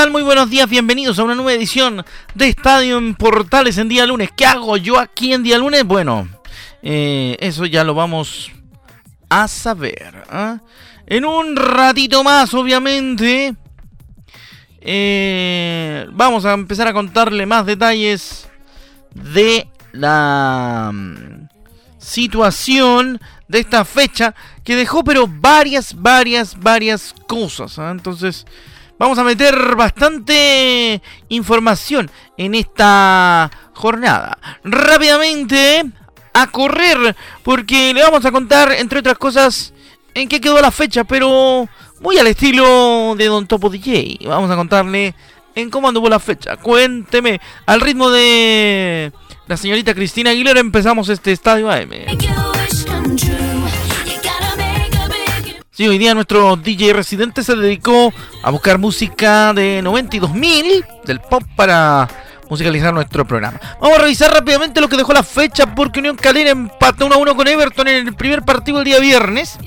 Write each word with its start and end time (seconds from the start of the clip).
Tal? 0.00 0.10
Muy 0.12 0.22
buenos 0.22 0.48
días, 0.48 0.66
bienvenidos 0.66 1.18
a 1.18 1.24
una 1.24 1.34
nueva 1.34 1.52
edición 1.52 2.02
de 2.34 2.48
Estadio 2.48 2.96
en 2.96 3.14
Portales 3.14 3.76
en 3.76 3.90
día 3.90 4.06
lunes. 4.06 4.30
¿Qué 4.34 4.46
hago 4.46 4.78
yo 4.78 4.98
aquí 4.98 5.34
en 5.34 5.42
día 5.42 5.58
lunes? 5.58 5.84
Bueno, 5.84 6.26
eh, 6.82 7.36
eso 7.38 7.66
ya 7.66 7.84
lo 7.84 7.92
vamos 7.92 8.50
a 9.28 9.46
saber. 9.46 10.24
¿ah? 10.30 10.60
En 11.06 11.26
un 11.26 11.54
ratito 11.54 12.24
más, 12.24 12.54
obviamente, 12.54 13.54
eh, 14.80 16.06
vamos 16.12 16.46
a 16.46 16.54
empezar 16.54 16.88
a 16.88 16.94
contarle 16.94 17.44
más 17.44 17.66
detalles 17.66 18.48
de 19.14 19.68
la 19.92 20.92
mm, 20.94 21.48
situación 21.98 23.20
de 23.48 23.58
esta 23.58 23.84
fecha 23.84 24.34
que 24.64 24.76
dejó 24.76 25.04
pero 25.04 25.26
varias, 25.28 25.92
varias, 25.94 26.58
varias 26.58 27.14
cosas. 27.26 27.78
¿ah? 27.78 27.90
Entonces 27.90 28.46
vamos 29.00 29.18
a 29.18 29.24
meter 29.24 29.76
bastante 29.76 31.00
información 31.30 32.10
en 32.36 32.54
esta 32.54 33.50
jornada. 33.72 34.38
Rápidamente 34.62 35.86
a 36.34 36.46
correr 36.48 37.16
porque 37.42 37.94
le 37.94 38.02
vamos 38.02 38.26
a 38.26 38.30
contar, 38.30 38.72
entre 38.72 38.98
otras 39.00 39.16
cosas, 39.16 39.72
en 40.12 40.28
qué 40.28 40.38
quedó 40.38 40.60
la 40.60 40.70
fecha, 40.70 41.04
pero 41.04 41.66
muy 42.00 42.18
al 42.18 42.26
estilo 42.26 43.14
de 43.16 43.24
Don 43.24 43.46
Topo 43.46 43.70
DJ. 43.70 44.18
Vamos 44.26 44.50
a 44.50 44.56
contarle 44.56 45.14
en 45.54 45.70
cómo 45.70 45.88
anduvo 45.88 46.10
la 46.10 46.20
fecha. 46.20 46.58
Cuénteme, 46.58 47.40
al 47.64 47.80
ritmo 47.80 48.10
de 48.10 49.12
la 49.46 49.56
señorita 49.56 49.94
Cristina 49.94 50.30
Aguilera 50.30 50.60
empezamos 50.60 51.08
este 51.08 51.32
estadio 51.32 51.70
AM. 51.70 51.90
Hoy 55.88 55.96
día 55.96 56.12
nuestro 56.14 56.56
DJ 56.56 56.92
residente 56.92 57.42
se 57.42 57.56
dedicó 57.56 58.12
a 58.42 58.50
buscar 58.50 58.76
música 58.76 59.54
de 59.54 59.82
92.000 59.82 60.84
del 61.04 61.20
pop 61.20 61.42
para 61.56 62.06
musicalizar 62.50 62.92
nuestro 62.92 63.24
programa. 63.24 63.58
Vamos 63.80 63.98
a 63.98 64.02
revisar 64.02 64.30
rápidamente 64.30 64.82
lo 64.82 64.90
que 64.90 64.98
dejó 64.98 65.14
la 65.14 65.22
fecha 65.22 65.74
porque 65.74 66.00
Unión 66.00 66.16
Calera 66.16 66.50
empató 66.50 67.06
1 67.06 67.14
a 67.14 67.18
1 67.18 67.34
con 67.34 67.48
Everton 67.48 67.88
en 67.88 68.08
el 68.08 68.14
primer 68.14 68.42
partido 68.42 68.78
del 68.78 68.84
día 68.84 68.98
viernes. 68.98 69.58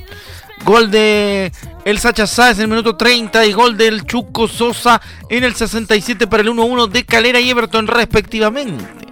Gol 0.64 0.92
de 0.92 1.52
el 1.84 1.98
Sacha 1.98 2.28
Sáez 2.28 2.58
en 2.58 2.66
el 2.66 2.70
minuto 2.70 2.96
30 2.96 3.46
y 3.48 3.54
gol 3.54 3.76
del 3.76 4.06
Chuco 4.06 4.48
Sosa 4.48 5.02
en 5.30 5.44
el 5.44 5.56
67 5.56 6.28
para 6.28 6.44
el 6.44 6.50
1-1 6.50 6.90
de 6.90 7.06
Calera 7.06 7.40
y 7.40 7.50
Everton 7.50 7.88
respectivamente. 7.88 9.03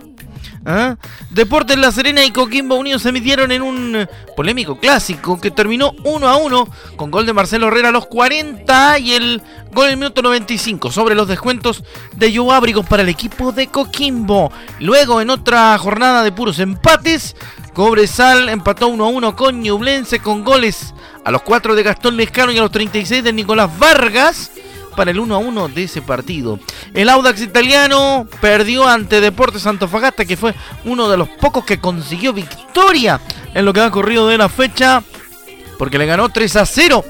¿Ah? 0.66 0.96
Deportes 1.32 1.78
La 1.78 1.92
Serena 1.92 2.24
y 2.24 2.32
Coquimbo 2.32 2.76
Unidos 2.76 3.02
se 3.02 3.12
midieron 3.12 3.52
en 3.52 3.64
un 3.64 4.08
polémico 4.36 4.80
clásico 4.80 5.42
que 5.42 5.50
terminó 5.50 5.94
1 6.04 6.28
a 6.28 6.38
1 6.38 6.68
con 6.96 7.10
gol 7.10 7.26
de 7.26 7.34
Marcelo 7.34 7.68
Herrera 7.68 7.90
a 7.90 7.92
los 7.92 8.06
40 8.06 9.00
y 9.00 9.14
el 9.14 9.42
gol 9.74 9.86
en 9.86 9.92
el 9.92 9.98
minuto 9.98 10.22
95 10.22 10.92
sobre 10.92 11.16
los 11.16 11.28
descuentos 11.28 11.84
de 12.16 12.36
Joe 12.36 12.54
Abrigos 12.54 12.86
para 12.86 13.02
el 13.02 13.10
equipo 13.10 13.52
de 13.52 13.68
Coquimbo. 13.68 14.52
Luego 14.80 15.20
en 15.20 15.32
otra 15.32 15.76
jornada 15.80 16.24
de 16.24 16.32
puros 16.32 16.60
empates, 16.60 17.36
Cobresal 17.74 18.50
empató 18.50 18.88
1 18.88 19.04
a 19.04 19.08
1 19.08 19.36
con 19.36 19.62
Ñublense 19.62 20.20
con 20.20 20.44
goles 20.44 20.94
a 21.24 21.32
los 21.32 21.42
4 21.42 21.74
de 21.74 21.84
Gastón 21.84 22.18
Lescano 22.18 22.52
y 22.52 22.58
a 22.58 22.62
los 22.62 22.72
36 22.72 23.24
de 23.24 23.34
Nicolás 23.34 23.78
Vargas 23.80 24.52
para 24.96 25.12
el 25.12 25.20
1 25.20 25.36
a 25.36 25.38
1 25.38 25.68
de 25.70 25.84
ese 25.84 26.02
partido. 26.02 26.60
El 26.94 27.10
Audax 27.10 27.42
italiano 27.42 28.28
perdió 28.40 28.88
ante 28.88 29.22
Deportes 29.22 29.66
Antofagasta, 29.66 30.26
que 30.26 30.38
fue 30.38 30.54
uno 30.86 31.10
de 31.10 31.18
los 31.18 31.30
pocos 31.30 31.66
que 31.66 31.80
consiguió 31.80 32.34
victoria 32.34 33.20
en 33.54 33.66
lo 33.66 33.74
que 33.74 33.82
ha 33.82 33.92
corrido 33.92 34.28
de 34.28 34.38
la 34.38 34.50
fecha, 34.50 35.04
porque 35.78 35.98
le 35.98 36.06
ganó 36.06 36.30
3 36.30 36.56
a 36.58 36.66
0 36.66 37.06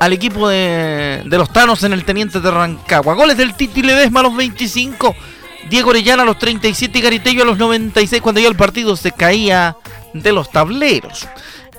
al 0.00 0.12
equipo 0.12 0.48
de, 0.48 1.22
los 1.24 1.52
Tanos 1.52 1.82
en 1.82 1.92
el 1.92 2.04
Teniente 2.04 2.40
de 2.40 2.50
Rancagua. 2.50 3.14
Goles 3.14 3.36
del 3.36 3.54
Titi 3.54 3.82
Ledesma 3.82 4.20
a 4.20 4.24
los 4.24 4.36
25, 4.36 5.14
Diego 5.70 5.90
Orellana 5.90 6.22
a 6.22 6.26
los 6.26 6.38
37 6.38 6.98
y 6.98 7.02
Garitello 7.02 7.42
a 7.42 7.46
los 7.46 7.58
96 7.58 8.20
cuando 8.20 8.40
ya 8.40 8.48
el 8.48 8.56
partido 8.56 8.96
se 8.96 9.12
caía 9.12 9.76
de 10.12 10.32
los 10.32 10.50
tableros. 10.50 11.26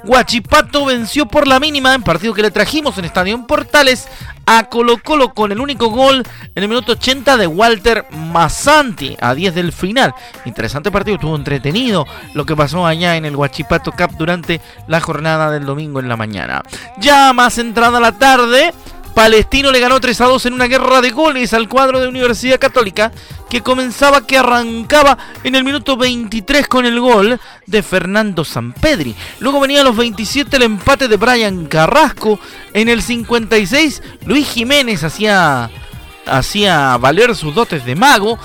Guachipato 0.05 0.85
venció 0.85 1.25
por 1.25 1.47
la 1.47 1.59
mínima 1.59 1.95
en 1.95 2.03
partido 2.03 2.33
que 2.33 2.43
le 2.43 2.51
trajimos 2.51 2.97
en 2.97 3.05
Estadio 3.05 3.45
Portales 3.47 4.07
a 4.45 4.65
Colo 4.65 4.99
Colo 5.03 5.33
con 5.33 5.51
el 5.51 5.59
único 5.59 5.89
gol 5.89 6.23
en 6.53 6.63
el 6.63 6.69
minuto 6.69 6.91
80 6.91 7.37
de 7.37 7.47
Walter 7.47 8.05
Massanti 8.11 9.17
a 9.19 9.33
10 9.33 9.55
del 9.55 9.71
final. 9.71 10.13
Interesante 10.45 10.91
partido, 10.91 11.15
estuvo 11.15 11.35
entretenido 11.35 12.05
lo 12.35 12.45
que 12.45 12.55
pasó 12.55 12.85
allá 12.85 13.15
en 13.15 13.25
el 13.25 13.35
Guachipato 13.35 13.91
Cup 13.91 14.15
durante 14.17 14.61
la 14.87 15.01
jornada 15.01 15.49
del 15.49 15.65
domingo 15.65 15.99
en 15.99 16.07
la 16.07 16.17
mañana. 16.17 16.61
Ya 16.99 17.33
más 17.33 17.57
entrada 17.57 17.99
la 17.99 18.11
tarde, 18.11 18.73
Palestino 19.15 19.71
le 19.71 19.79
ganó 19.79 20.01
3 20.01 20.19
a 20.19 20.25
2 20.25 20.45
en 20.47 20.53
una 20.53 20.67
guerra 20.67 20.99
de 20.99 21.09
goles 21.09 21.53
al 21.53 21.69
cuadro 21.69 22.01
de 22.01 22.09
Universidad 22.09 22.59
Católica 22.59 23.13
que 23.49 23.61
comenzaba, 23.61 24.27
que 24.27 24.37
arrancaba 24.37 25.17
en 25.45 25.55
el 25.55 25.63
minuto 25.63 25.95
23 25.95 26.67
con 26.67 26.85
el 26.85 26.99
gol 26.99 27.39
de 27.65 27.81
Fernando 27.81 28.43
Sampedri. 28.43 29.15
Luego 29.39 29.61
venía 29.61 29.79
a 29.79 29.83
los 29.85 29.95
27 29.95 30.57
el 30.57 30.63
empate 30.63 31.07
de 31.07 31.15
Brian 31.15 31.65
Carrasco. 31.67 32.37
En 32.73 32.89
el 32.89 33.01
56 33.01 34.03
Luis 34.25 34.49
Jiménez 34.49 35.05
hacía, 35.05 35.69
hacía 36.25 36.97
valer 36.97 37.37
sus 37.37 37.55
dotes 37.55 37.85
de 37.85 37.95
mago 37.95 38.37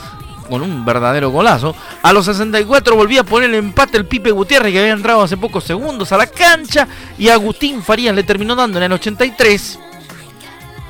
con 0.48 0.62
un 0.62 0.84
verdadero 0.84 1.31
golazo. 1.31 1.75
A 2.00 2.12
los 2.12 2.26
64 2.26 2.94
volvía 2.94 3.22
a 3.22 3.25
poner 3.25 3.50
el 3.50 3.56
empate 3.56 3.97
el 3.97 4.06
Pipe 4.06 4.31
Gutiérrez 4.31 4.72
que 4.72 4.78
había 4.78 4.92
entrado 4.92 5.22
hace 5.22 5.37
pocos 5.37 5.64
segundos 5.64 6.12
a 6.12 6.16
la 6.16 6.28
cancha 6.28 6.87
y 7.19 7.28
Agustín 7.28 7.82
Farías 7.82 8.14
le 8.14 8.22
terminó 8.22 8.54
dando 8.54 8.78
en 8.78 8.84
el 8.84 8.92
83 8.92 9.89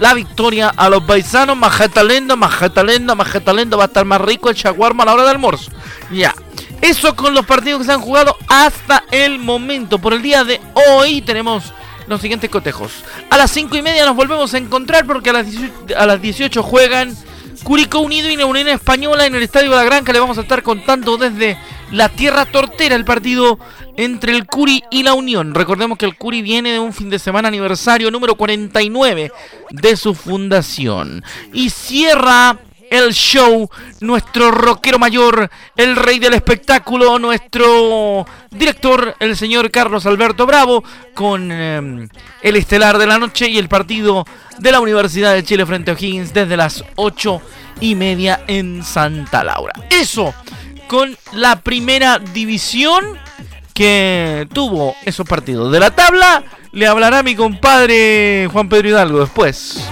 la 0.01 0.15
victoria 0.15 0.73
a 0.77 0.89
los 0.89 1.05
paisanos. 1.05 1.57
Majetalendo, 1.57 2.37
Majetalendo, 2.37 3.15
Majetalendo. 3.15 3.77
Va 3.77 3.85
a 3.85 3.87
estar 3.87 4.05
más 4.05 4.21
rico 4.21 4.51
el 4.51 4.57
shawarma 4.57 5.05
a 5.05 5.07
la 5.07 5.13
hora 5.13 5.23
del 5.23 5.33
almuerzo. 5.33 5.71
Ya. 6.11 6.35
Eso 6.81 7.15
con 7.15 7.35
los 7.35 7.47
partidos 7.47 7.81
que 7.81 7.87
se 7.87 7.93
han 7.93 8.01
jugado 8.01 8.37
hasta 8.49 9.05
el 9.13 9.39
momento. 9.39 9.99
Por 9.99 10.15
el 10.15 10.23
día 10.23 10.43
de 10.43 10.61
hoy 10.89 11.21
tenemos 11.21 11.73
los 12.09 12.21
siguientes 12.21 12.51
cotejos. 12.51 13.05
A 13.29 13.37
las 13.37 13.51
5 13.53 13.77
y 13.77 13.83
media 13.83 14.07
nos 14.07 14.17
volvemos 14.17 14.53
a 14.55 14.59
encontrar 14.59 15.07
porque 15.07 15.31
a 15.31 15.35
las 15.35 15.47
18, 15.47 15.97
a 15.97 16.07
las 16.07 16.21
18 16.21 16.63
juegan 16.63 17.17
Curicó 17.63 18.01
Unido 18.01 18.31
y 18.31 18.37
la 18.37 18.73
Española 18.73 19.27
en 19.27 19.35
el 19.35 19.43
Estadio 19.43 19.71
de 19.71 19.77
la 19.77 19.85
Granja. 19.85 20.13
Le 20.13 20.21
vamos 20.21 20.39
a 20.39 20.41
estar 20.41 20.63
contando 20.63 21.19
desde 21.19 21.59
la 21.91 22.09
Tierra 22.09 22.47
Tortera 22.47 22.95
el 22.95 23.05
partido 23.05 23.59
entre 23.97 24.33
el 24.33 24.47
Curi 24.47 24.83
y 24.91 25.03
la 25.03 25.15
Unión. 25.15 25.55
Recordemos 25.55 25.99
que 25.99 26.07
el 26.07 26.17
Curi 26.17 26.43
viene 26.43 26.73
de 26.73 26.79
un 26.79 26.93
fin 26.93 27.11
de 27.11 27.19
semana 27.19 27.49
aniversario 27.49 28.11
número 28.11 28.35
49 28.35 29.33
de 29.71 29.97
su 29.97 30.15
fundación. 30.15 31.25
Y 31.53 31.71
cierra 31.71 32.59
el 32.91 33.13
show, 33.13 33.71
nuestro 34.01 34.51
rockero 34.51 34.99
mayor, 34.99 35.49
el 35.77 35.95
rey 35.95 36.19
del 36.19 36.35
espectáculo, 36.35 37.21
nuestro 37.21 38.27
director, 38.51 39.15
el 39.21 39.37
señor 39.37 39.71
Carlos 39.71 40.07
Alberto 40.07 40.45
Bravo, 40.45 40.83
con 41.15 41.53
em, 41.53 42.09
el 42.43 42.57
estelar 42.57 42.99
de 42.99 43.07
la 43.07 43.19
noche 43.19 43.49
y 43.49 43.59
el 43.59 43.69
partido 43.69 44.27
de 44.59 44.73
la 44.73 44.81
Universidad 44.81 45.35
de 45.35 45.45
Chile 45.45 45.65
frente 45.67 45.93
a 45.93 45.95
O'Higgins 45.95 46.35
desde 46.35 46.57
las 46.57 46.85
8 46.97 47.41
y 47.81 47.95
media 47.95 48.41
en 48.49 48.83
Santa 48.83 49.45
Laura. 49.45 49.73
Eso 49.89 50.35
con 50.91 51.17
la 51.31 51.61
primera 51.61 52.19
división 52.19 53.17
que 53.75 54.49
tuvo 54.53 54.97
esos 55.05 55.25
partidos. 55.25 55.71
De 55.71 55.79
la 55.79 55.93
tabla 55.93 56.43
le 56.73 56.89
hablará 56.89 57.23
mi 57.23 57.37
compadre 57.37 58.49
Juan 58.53 58.69
Pedro 58.69 58.89
Hidalgo 58.89 59.21
después. 59.21 59.89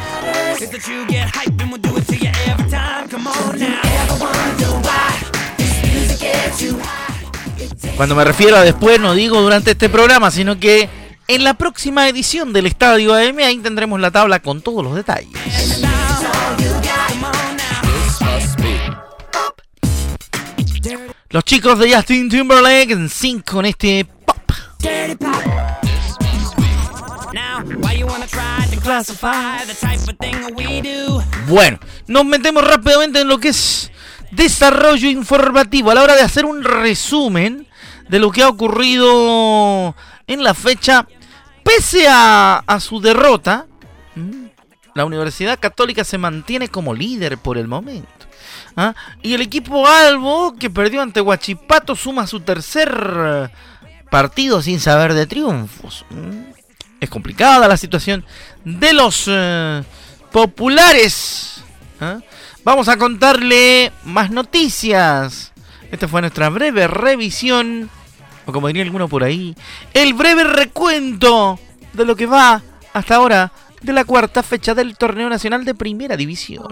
Cuando 7.96 8.16
me 8.16 8.24
refiero 8.24 8.56
a 8.56 8.62
después, 8.62 8.98
no 8.98 9.14
digo 9.14 9.40
durante 9.40 9.70
este 9.70 9.88
programa, 9.88 10.32
sino 10.32 10.58
que 10.58 10.88
en 11.28 11.44
la 11.44 11.54
próxima 11.54 12.08
edición 12.08 12.52
del 12.52 12.66
Estadio 12.66 13.14
AM 13.14 13.38
ahí 13.38 13.58
tendremos 13.58 14.00
la 14.00 14.10
tabla 14.10 14.40
con 14.40 14.62
todos 14.62 14.82
los 14.82 14.96
detalles. 14.96 15.30
Los 21.30 21.44
chicos 21.44 21.78
de 21.78 21.94
Justin 21.94 22.30
Timberlake 22.30 22.92
en 22.92 23.10
sync 23.10 23.50
con 23.50 23.66
este 23.66 24.06
pop. 24.06 24.36
Bueno, 31.46 31.78
nos 32.06 32.24
metemos 32.24 32.66
rápidamente 32.66 33.20
en 33.20 33.28
lo 33.28 33.38
que 33.38 33.48
es 33.48 33.92
desarrollo 34.30 35.10
informativo 35.10 35.90
a 35.90 35.94
la 35.94 36.02
hora 36.02 36.14
de 36.14 36.22
hacer 36.22 36.46
un 36.46 36.64
resumen 36.64 37.66
de 38.08 38.18
lo 38.18 38.30
que 38.30 38.42
ha 38.42 38.48
ocurrido 38.48 39.94
en 40.26 40.42
la 40.42 40.54
fecha. 40.54 41.06
Pese 41.62 42.06
a, 42.08 42.78
su 42.80 43.02
derrota, 43.02 43.66
la 44.94 45.04
Universidad 45.04 45.58
Católica 45.58 46.04
se 46.04 46.16
mantiene 46.16 46.68
como 46.68 46.94
líder 46.94 47.36
por 47.36 47.58
el 47.58 47.68
momento. 47.68 48.27
¿Ah? 48.78 48.94
Y 49.22 49.34
el 49.34 49.42
equipo 49.42 49.86
Albo, 49.86 50.54
que 50.58 50.70
perdió 50.70 51.02
ante 51.02 51.20
Huachipato, 51.20 51.96
suma 51.96 52.26
su 52.26 52.40
tercer 52.40 53.50
partido 54.10 54.62
sin 54.62 54.80
saber 54.80 55.12
de 55.12 55.26
triunfos. 55.26 56.06
Es 57.00 57.10
complicada 57.10 57.68
la 57.68 57.76
situación 57.76 58.24
de 58.64 58.92
los 58.92 59.24
eh, 59.26 59.82
populares. 60.32 61.62
¿ah? 62.00 62.20
Vamos 62.64 62.88
a 62.88 62.96
contarle 62.96 63.92
más 64.04 64.30
noticias. 64.30 65.52
Esta 65.90 66.06
fue 66.06 66.20
nuestra 66.20 66.48
breve 66.48 66.86
revisión, 66.86 67.90
o 68.46 68.52
como 68.52 68.68
diría 68.68 68.82
alguno 68.84 69.08
por 69.08 69.24
ahí, 69.24 69.56
el 69.94 70.14
breve 70.14 70.44
recuento 70.44 71.58
de 71.92 72.04
lo 72.04 72.14
que 72.14 72.26
va 72.26 72.62
hasta 72.92 73.16
ahora 73.16 73.52
de 73.80 73.92
la 73.92 74.04
cuarta 74.04 74.42
fecha 74.42 74.74
del 74.74 74.96
torneo 74.96 75.28
nacional 75.28 75.64
de 75.64 75.74
Primera 75.74 76.16
División. 76.16 76.66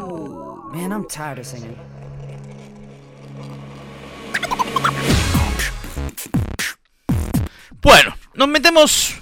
Bueno, 7.87 8.17
nos 8.35 8.49
metemos 8.49 9.15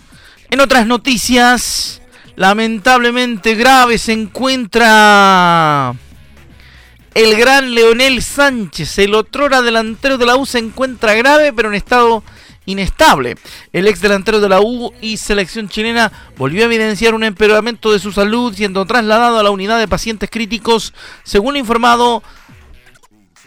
en 0.48 0.58
otras 0.58 0.86
noticias. 0.86 2.00
Lamentablemente 2.34 3.56
grave 3.56 3.98
se 3.98 4.12
encuentra 4.12 5.94
el 7.12 7.36
gran 7.36 7.74
Leonel 7.74 8.22
Sánchez, 8.22 9.00
el 9.00 9.16
otrora 9.16 9.60
delantero 9.60 10.16
de 10.16 10.24
la 10.24 10.36
U, 10.36 10.46
se 10.46 10.60
encuentra 10.60 11.12
grave, 11.12 11.52
pero 11.52 11.68
en 11.68 11.74
estado 11.74 12.24
inestable. 12.64 13.36
El 13.74 13.86
ex 13.86 14.00
delantero 14.00 14.40
de 14.40 14.48
la 14.48 14.62
U 14.62 14.94
y 15.02 15.18
selección 15.18 15.68
chilena 15.68 16.10
volvió 16.38 16.62
a 16.62 16.64
evidenciar 16.64 17.14
un 17.14 17.24
empeoramiento 17.24 17.92
de 17.92 17.98
su 17.98 18.12
salud, 18.12 18.54
siendo 18.54 18.86
trasladado 18.86 19.38
a 19.38 19.42
la 19.42 19.50
unidad 19.50 19.78
de 19.78 19.88
pacientes 19.88 20.30
críticos, 20.30 20.94
según 21.22 21.58
informado 21.58 22.22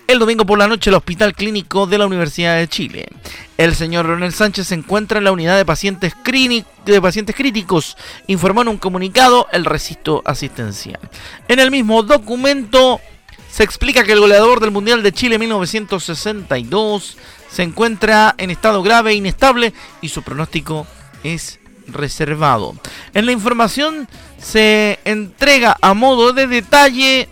el 0.07 0.19
domingo 0.19 0.45
por 0.45 0.57
la 0.57 0.67
noche 0.67 0.89
al 0.89 0.95
Hospital 0.95 1.35
Clínico 1.35 1.85
de 1.85 1.97
la 1.97 2.05
Universidad 2.05 2.57
de 2.57 2.69
Chile. 2.69 3.07
El 3.57 3.75
señor 3.75 4.05
Leonel 4.05 4.33
Sánchez 4.33 4.67
se 4.67 4.75
encuentra 4.75 5.17
en 5.17 5.25
la 5.25 5.33
unidad 5.33 5.57
de 5.57 5.65
pacientes, 5.65 6.13
de 6.85 7.01
pacientes 7.01 7.35
críticos, 7.35 7.97
informó 8.27 8.61
en 8.61 8.69
un 8.69 8.77
comunicado 8.77 9.47
el 9.51 9.65
recinto 9.65 10.21
asistencial. 10.25 10.99
En 11.49 11.59
el 11.59 11.71
mismo 11.71 12.03
documento 12.03 13.01
se 13.51 13.63
explica 13.63 14.05
que 14.05 14.13
el 14.13 14.21
goleador 14.21 14.61
del 14.61 14.71
Mundial 14.71 15.03
de 15.03 15.11
Chile 15.11 15.37
1962 15.39 17.17
se 17.51 17.63
encuentra 17.63 18.33
en 18.37 18.49
estado 18.49 18.81
grave 18.83 19.11
e 19.11 19.15
inestable 19.15 19.73
y 20.01 20.09
su 20.09 20.23
pronóstico 20.23 20.87
es 21.23 21.59
reservado. 21.87 22.75
En 23.13 23.25
la 23.25 23.33
información 23.33 24.07
se 24.39 24.99
entrega 25.03 25.75
a 25.81 25.93
modo 25.93 26.31
de 26.31 26.47
detalle 26.47 27.27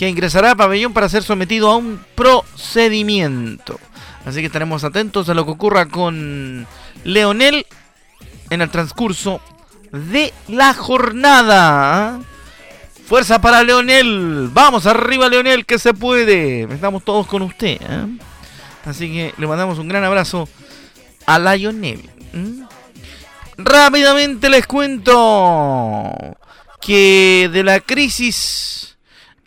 que 0.00 0.08
ingresará 0.08 0.52
a 0.52 0.56
pabellón 0.56 0.94
para 0.94 1.10
ser 1.10 1.22
sometido 1.22 1.70
a 1.70 1.76
un 1.76 2.02
procedimiento. 2.14 3.78
Así 4.24 4.40
que 4.40 4.46
estaremos 4.46 4.82
atentos 4.82 5.28
a 5.28 5.34
lo 5.34 5.44
que 5.44 5.50
ocurra 5.50 5.90
con 5.90 6.66
Leonel 7.04 7.66
en 8.48 8.62
el 8.62 8.70
transcurso 8.70 9.42
de 9.92 10.32
la 10.48 10.72
jornada. 10.72 12.18
Fuerza 13.04 13.42
para 13.42 13.62
Leonel. 13.62 14.48
Vamos 14.50 14.86
arriba, 14.86 15.28
Leonel, 15.28 15.66
que 15.66 15.78
se 15.78 15.92
puede. 15.92 16.62
Estamos 16.62 17.04
todos 17.04 17.26
con 17.26 17.42
usted. 17.42 17.76
¿eh? 17.82 18.06
Así 18.86 19.12
que 19.12 19.34
le 19.36 19.46
mandamos 19.46 19.78
un 19.78 19.88
gran 19.88 20.02
abrazo 20.02 20.48
a 21.26 21.38
Lionel. 21.38 22.08
Rápidamente 23.58 24.48
les 24.48 24.66
cuento 24.66 26.10
que 26.80 27.50
de 27.52 27.62
la 27.62 27.80
crisis 27.80 28.89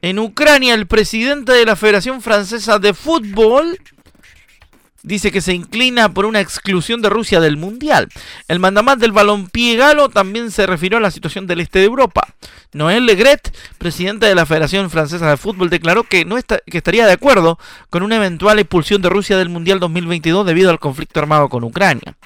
en 0.04 0.20
Ucrania, 0.20 0.74
el 0.74 0.86
presidente 0.86 1.54
de 1.54 1.66
la 1.66 1.78
Federación 1.78 2.22
Francesa 2.22 2.78
de 2.78 2.94
Fútbol 2.94 3.80
dice 5.02 5.32
que 5.32 5.40
se 5.40 5.54
inclina 5.54 6.14
por 6.14 6.26
una 6.26 6.42
exclusión 6.42 7.02
de 7.02 7.08
Rusia 7.08 7.40
del 7.40 7.56
Mundial. 7.56 8.10
El 8.50 8.60
mandamás 8.60 9.00
del 9.00 9.14
balompié 9.14 9.78
galo 9.78 10.10
también 10.10 10.52
se 10.52 10.68
refirió 10.68 10.98
a 10.98 11.02
la 11.02 11.10
situación 11.10 11.48
del 11.48 11.62
este 11.62 11.80
de 11.80 11.86
Europa. 11.86 12.28
Noël 12.74 13.06
Legret, 13.06 13.56
presidente 13.78 14.26
de 14.26 14.36
la 14.36 14.46
Federación 14.46 14.90
Francesa 14.90 15.30
de 15.30 15.38
Fútbol, 15.38 15.70
declaró 15.70 16.04
que, 16.04 16.26
no 16.26 16.36
que 16.36 16.78
estaría 16.78 17.06
de 17.06 17.14
acuerdo 17.14 17.58
con 17.90 18.04
una 18.04 18.18
eventual 18.18 18.60
expulsión 18.60 19.02
de 19.02 19.08
Rusia 19.08 19.38
del 19.38 19.48
Mundial 19.48 19.80
2022 19.80 20.46
debido 20.46 20.70
al 20.70 20.80
conflicto 20.80 21.22
armado 21.22 21.48
con 21.48 21.64
Ucrania. 21.64 22.18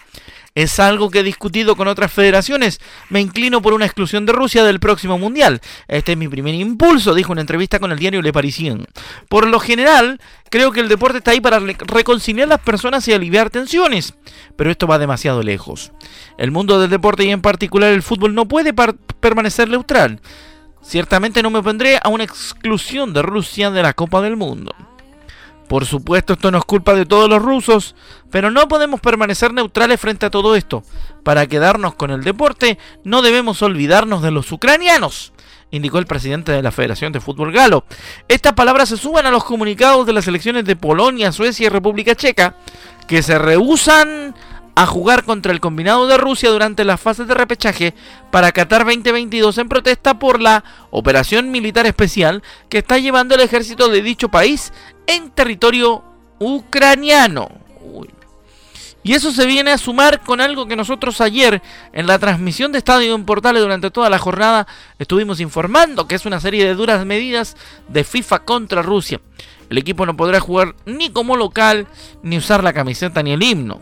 Es 0.57 0.79
algo 0.79 1.11
que 1.11 1.19
he 1.19 1.23
discutido 1.23 1.75
con 1.75 1.87
otras 1.87 2.11
federaciones. 2.11 2.81
Me 3.11 3.21
inclino 3.21 3.61
por 3.61 3.75
una 3.75 3.85
exclusión 3.85 4.25
de 4.25 4.33
Rusia 4.33 4.63
del 4.63 4.79
próximo 4.79 5.19
Mundial. 5.19 5.61
Este 5.87 6.13
es 6.13 6.17
mi 6.17 6.27
primer 6.27 6.55
impulso, 6.55 7.13
dijo 7.13 7.31
en 7.31 7.37
entrevista 7.37 7.77
con 7.77 7.91
el 7.91 7.99
diario 7.99 8.23
Le 8.23 8.33
Parisien. 8.33 8.87
Por 9.29 9.45
lo 9.45 9.59
general, 9.59 10.19
creo 10.49 10.71
que 10.71 10.79
el 10.79 10.89
deporte 10.89 11.19
está 11.19 11.29
ahí 11.29 11.41
para 11.41 11.59
reconciliar 11.59 12.47
las 12.47 12.61
personas 12.61 13.07
y 13.07 13.13
aliviar 13.13 13.51
tensiones. 13.51 14.15
Pero 14.55 14.71
esto 14.71 14.87
va 14.87 14.97
demasiado 14.97 15.43
lejos. 15.43 15.91
El 16.39 16.49
mundo 16.49 16.79
del 16.79 16.89
deporte 16.89 17.23
y 17.23 17.29
en 17.29 17.43
particular 17.43 17.91
el 17.91 18.01
fútbol 18.01 18.33
no 18.33 18.47
puede 18.47 18.73
permanecer 19.19 19.69
neutral. 19.69 20.21
Ciertamente 20.81 21.43
no 21.43 21.51
me 21.51 21.59
opondré 21.59 21.99
a 22.01 22.09
una 22.09 22.23
exclusión 22.23 23.13
de 23.13 23.21
Rusia 23.21 23.69
de 23.69 23.83
la 23.83 23.93
Copa 23.93 24.21
del 24.21 24.37
Mundo. 24.37 24.73
Por 25.67 25.85
supuesto, 25.85 26.33
esto 26.33 26.49
no 26.49 26.59
es 26.59 26.65
culpa 26.65 26.93
de 26.93 27.05
todos 27.05 27.29
los 27.29 27.41
rusos, 27.41 27.95
pero 28.31 28.51
no 28.51 28.67
podemos 28.67 29.01
permanecer 29.01 29.53
neutrales 29.53 29.99
frente 29.99 30.25
a 30.25 30.29
todo 30.29 30.55
esto. 30.55 30.83
Para 31.23 31.47
quedarnos 31.47 31.95
con 31.95 32.09
el 32.11 32.23
deporte, 32.23 32.77
no 33.03 33.21
debemos 33.21 33.61
olvidarnos 33.61 34.21
de 34.21 34.31
los 34.31 34.49
ucranianos, 34.51 35.33
indicó 35.69 35.99
el 35.99 36.05
presidente 36.05 36.53
de 36.53 36.63
la 36.63 36.71
Federación 36.71 37.11
de 37.11 37.19
Fútbol 37.19 37.51
Galo. 37.51 37.83
Estas 38.29 38.53
palabras 38.53 38.89
se 38.89 38.97
suban 38.97 39.25
a 39.25 39.31
los 39.31 39.43
comunicados 39.43 40.05
de 40.05 40.13
las 40.13 40.27
elecciones 40.27 40.63
de 40.63 40.77
Polonia, 40.77 41.33
Suecia 41.33 41.65
y 41.65 41.69
República 41.69 42.15
Checa, 42.15 42.55
que 43.07 43.21
se 43.21 43.37
rehusan 43.37 44.35
a 44.77 44.85
jugar 44.85 45.23
contra 45.23 45.51
el 45.51 45.59
combinado 45.59 46.05
de 46.05 46.19
Rusia 46.19 46.51
durante 46.51 46.85
las 46.85 47.01
fases 47.01 47.27
de 47.27 47.33
repechaje 47.33 47.95
para 48.29 48.51
Qatar 48.51 48.85
2022 48.85 49.57
en 49.57 49.69
protesta 49.69 50.19
por 50.19 50.39
la 50.39 50.63
operación 50.91 51.49
militar 51.49 51.87
especial 51.87 52.43
que 52.69 52.77
está 52.77 52.99
llevando 52.99 53.33
el 53.33 53.41
ejército 53.41 53.89
de 53.89 54.03
dicho 54.03 54.29
país 54.29 54.71
en 55.07 55.31
territorio 55.31 56.03
ucraniano. 56.37 57.49
Y 59.01 59.13
eso 59.13 59.31
se 59.31 59.47
viene 59.47 59.71
a 59.71 59.79
sumar 59.79 60.21
con 60.21 60.41
algo 60.41 60.67
que 60.67 60.75
nosotros 60.75 61.21
ayer 61.21 61.59
en 61.91 62.05
la 62.05 62.19
transmisión 62.19 62.71
de 62.71 62.77
Estadio 62.77 63.15
en 63.15 63.25
Portales 63.25 63.63
durante 63.63 63.89
toda 63.89 64.11
la 64.11 64.19
jornada 64.19 64.67
estuvimos 64.99 65.39
informando, 65.39 66.07
que 66.07 66.13
es 66.13 66.27
una 66.27 66.39
serie 66.39 66.63
de 66.65 66.75
duras 66.75 67.03
medidas 67.03 67.57
de 67.87 68.03
FIFA 68.03 68.45
contra 68.45 68.83
Rusia. 68.83 69.21
El 69.71 69.79
equipo 69.79 70.05
no 70.05 70.15
podrá 70.15 70.39
jugar 70.39 70.75
ni 70.85 71.09
como 71.09 71.35
local, 71.35 71.87
ni 72.21 72.37
usar 72.37 72.63
la 72.63 72.73
camiseta 72.73 73.23
ni 73.23 73.31
el 73.31 73.41
himno. 73.41 73.81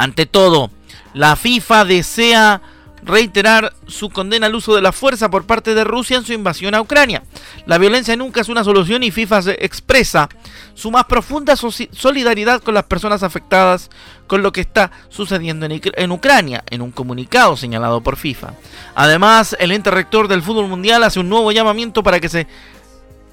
Ante 0.00 0.24
todo, 0.24 0.70
la 1.12 1.36
FIFA 1.36 1.84
desea 1.84 2.62
reiterar 3.02 3.74
su 3.86 4.08
condena 4.08 4.46
al 4.46 4.54
uso 4.54 4.74
de 4.74 4.80
la 4.80 4.92
fuerza 4.92 5.28
por 5.28 5.44
parte 5.44 5.74
de 5.74 5.84
Rusia 5.84 6.16
en 6.16 6.24
su 6.24 6.32
invasión 6.32 6.74
a 6.74 6.80
Ucrania. 6.80 7.22
La 7.66 7.76
violencia 7.76 8.16
nunca 8.16 8.40
es 8.40 8.48
una 8.48 8.64
solución 8.64 9.02
y 9.02 9.10
FIFA 9.10 9.40
expresa 9.58 10.30
su 10.72 10.90
más 10.90 11.04
profunda 11.04 11.54
solidaridad 11.54 12.62
con 12.62 12.72
las 12.72 12.84
personas 12.84 13.22
afectadas 13.22 13.90
con 14.26 14.42
lo 14.42 14.52
que 14.52 14.62
está 14.62 14.90
sucediendo 15.10 15.66
en, 15.66 16.12
Ucrania, 16.12 16.64
en 16.70 16.80
un 16.80 16.92
comunicado 16.92 17.58
señalado 17.58 18.00
por 18.02 18.16
FIFA. 18.16 18.54
Además, 18.94 19.54
el 19.60 19.70
ente 19.70 19.90
rector 19.90 20.28
del 20.28 20.42
fútbol 20.42 20.68
mundial 20.68 21.04
hace 21.04 21.20
un 21.20 21.28
nuevo 21.28 21.52
llamamiento 21.52 22.02
para 22.02 22.20
que 22.20 22.30
se 22.30 22.46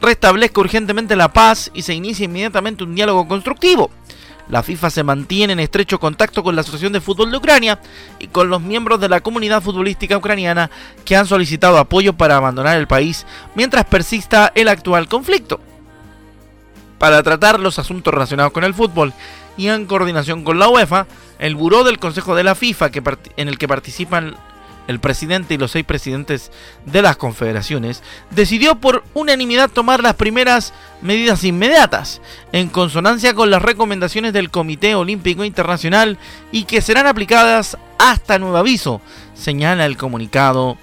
restablezca 0.02 0.60
urgentemente 0.60 1.16
la 1.16 1.32
paz 1.32 1.72
y 1.74 1.84
se 1.84 1.94
inicie 1.94 2.26
inmediatamente 2.26 2.84
un 2.84 2.94
diálogo 2.94 3.26
constructivo. 3.26 3.90
La 4.50 4.63
FIFA 4.63 4.89
se 4.89 5.04
mantiene 5.04 5.54
en 5.54 5.60
estrecho 5.60 6.00
contacto 6.00 6.42
con 6.42 6.56
la 6.56 6.62
Asociación 6.62 6.94
de 6.94 7.01
Fútbol 7.01 7.32
de 7.32 7.38
Ucrania 7.38 7.80
y 8.20 8.27
con 8.27 8.50
los 8.50 8.62
miembros 8.62 9.00
de 9.01 9.10
la 9.10 9.20
comunidad 9.20 9.62
futbolística 9.62 10.18
ucraniana 10.18 10.72
que 11.04 11.18
han 11.18 11.25
solicitado 11.25 11.77
apoyo 11.77 12.13
para 12.13 12.38
abandonar 12.38 12.77
el 12.77 12.88
país 12.88 13.25
mientras 13.56 13.86
persista 13.86 14.51
el 14.56 14.70
actual 14.70 15.10
conflicto. 15.10 15.60
Para 16.98 17.22
tratar 17.24 17.60
los 17.60 17.77
asuntos 17.77 18.13
relacionados 18.13 18.54
con 18.54 18.63
el 18.63 18.74
fútbol 18.74 19.13
y 19.58 19.68
en 19.68 19.86
coordinación 19.86 20.44
con 20.44 20.60
la 20.60 20.70
UEFA, 20.70 21.08
el 21.39 21.56
buró 21.56 21.84
del 21.84 22.00
Consejo 22.00 22.36
de 22.36 22.44
la 22.44 22.56
FIFA, 22.56 22.89
en 23.36 23.48
el 23.50 23.58
que 23.58 23.68
participan 23.68 24.36
el 24.88 25.00
presidente 25.00 25.53
y 25.53 25.58
los 25.58 25.72
seis 25.72 25.86
presidentes 25.86 26.51
de 26.86 27.01
las 27.01 27.17
confederaciones, 27.17 28.03
decidió 28.32 28.75
por 28.75 29.03
unanimidad 29.13 29.70
tomar 29.70 30.01
las 30.01 30.15
primeras 30.15 30.74
medidas 31.01 31.44
inmediatas, 31.44 32.22
en 32.51 32.70
consonancia 32.70 33.34
con 33.34 33.50
las 33.50 33.62
recomendaciones 33.62 34.34
del 34.34 34.50
Comité 34.50 34.96
Olímpico 34.96 35.44
Internacional 35.44 36.17
y 36.51 36.63
que 36.63 36.82
serán 36.82 37.08
aplicadas 37.08 37.77
hasta 38.00 38.39
nuevo 38.39 38.58
aviso, 38.58 39.01
señala 39.36 39.86
el 39.86 39.98
comunicado 39.98 40.77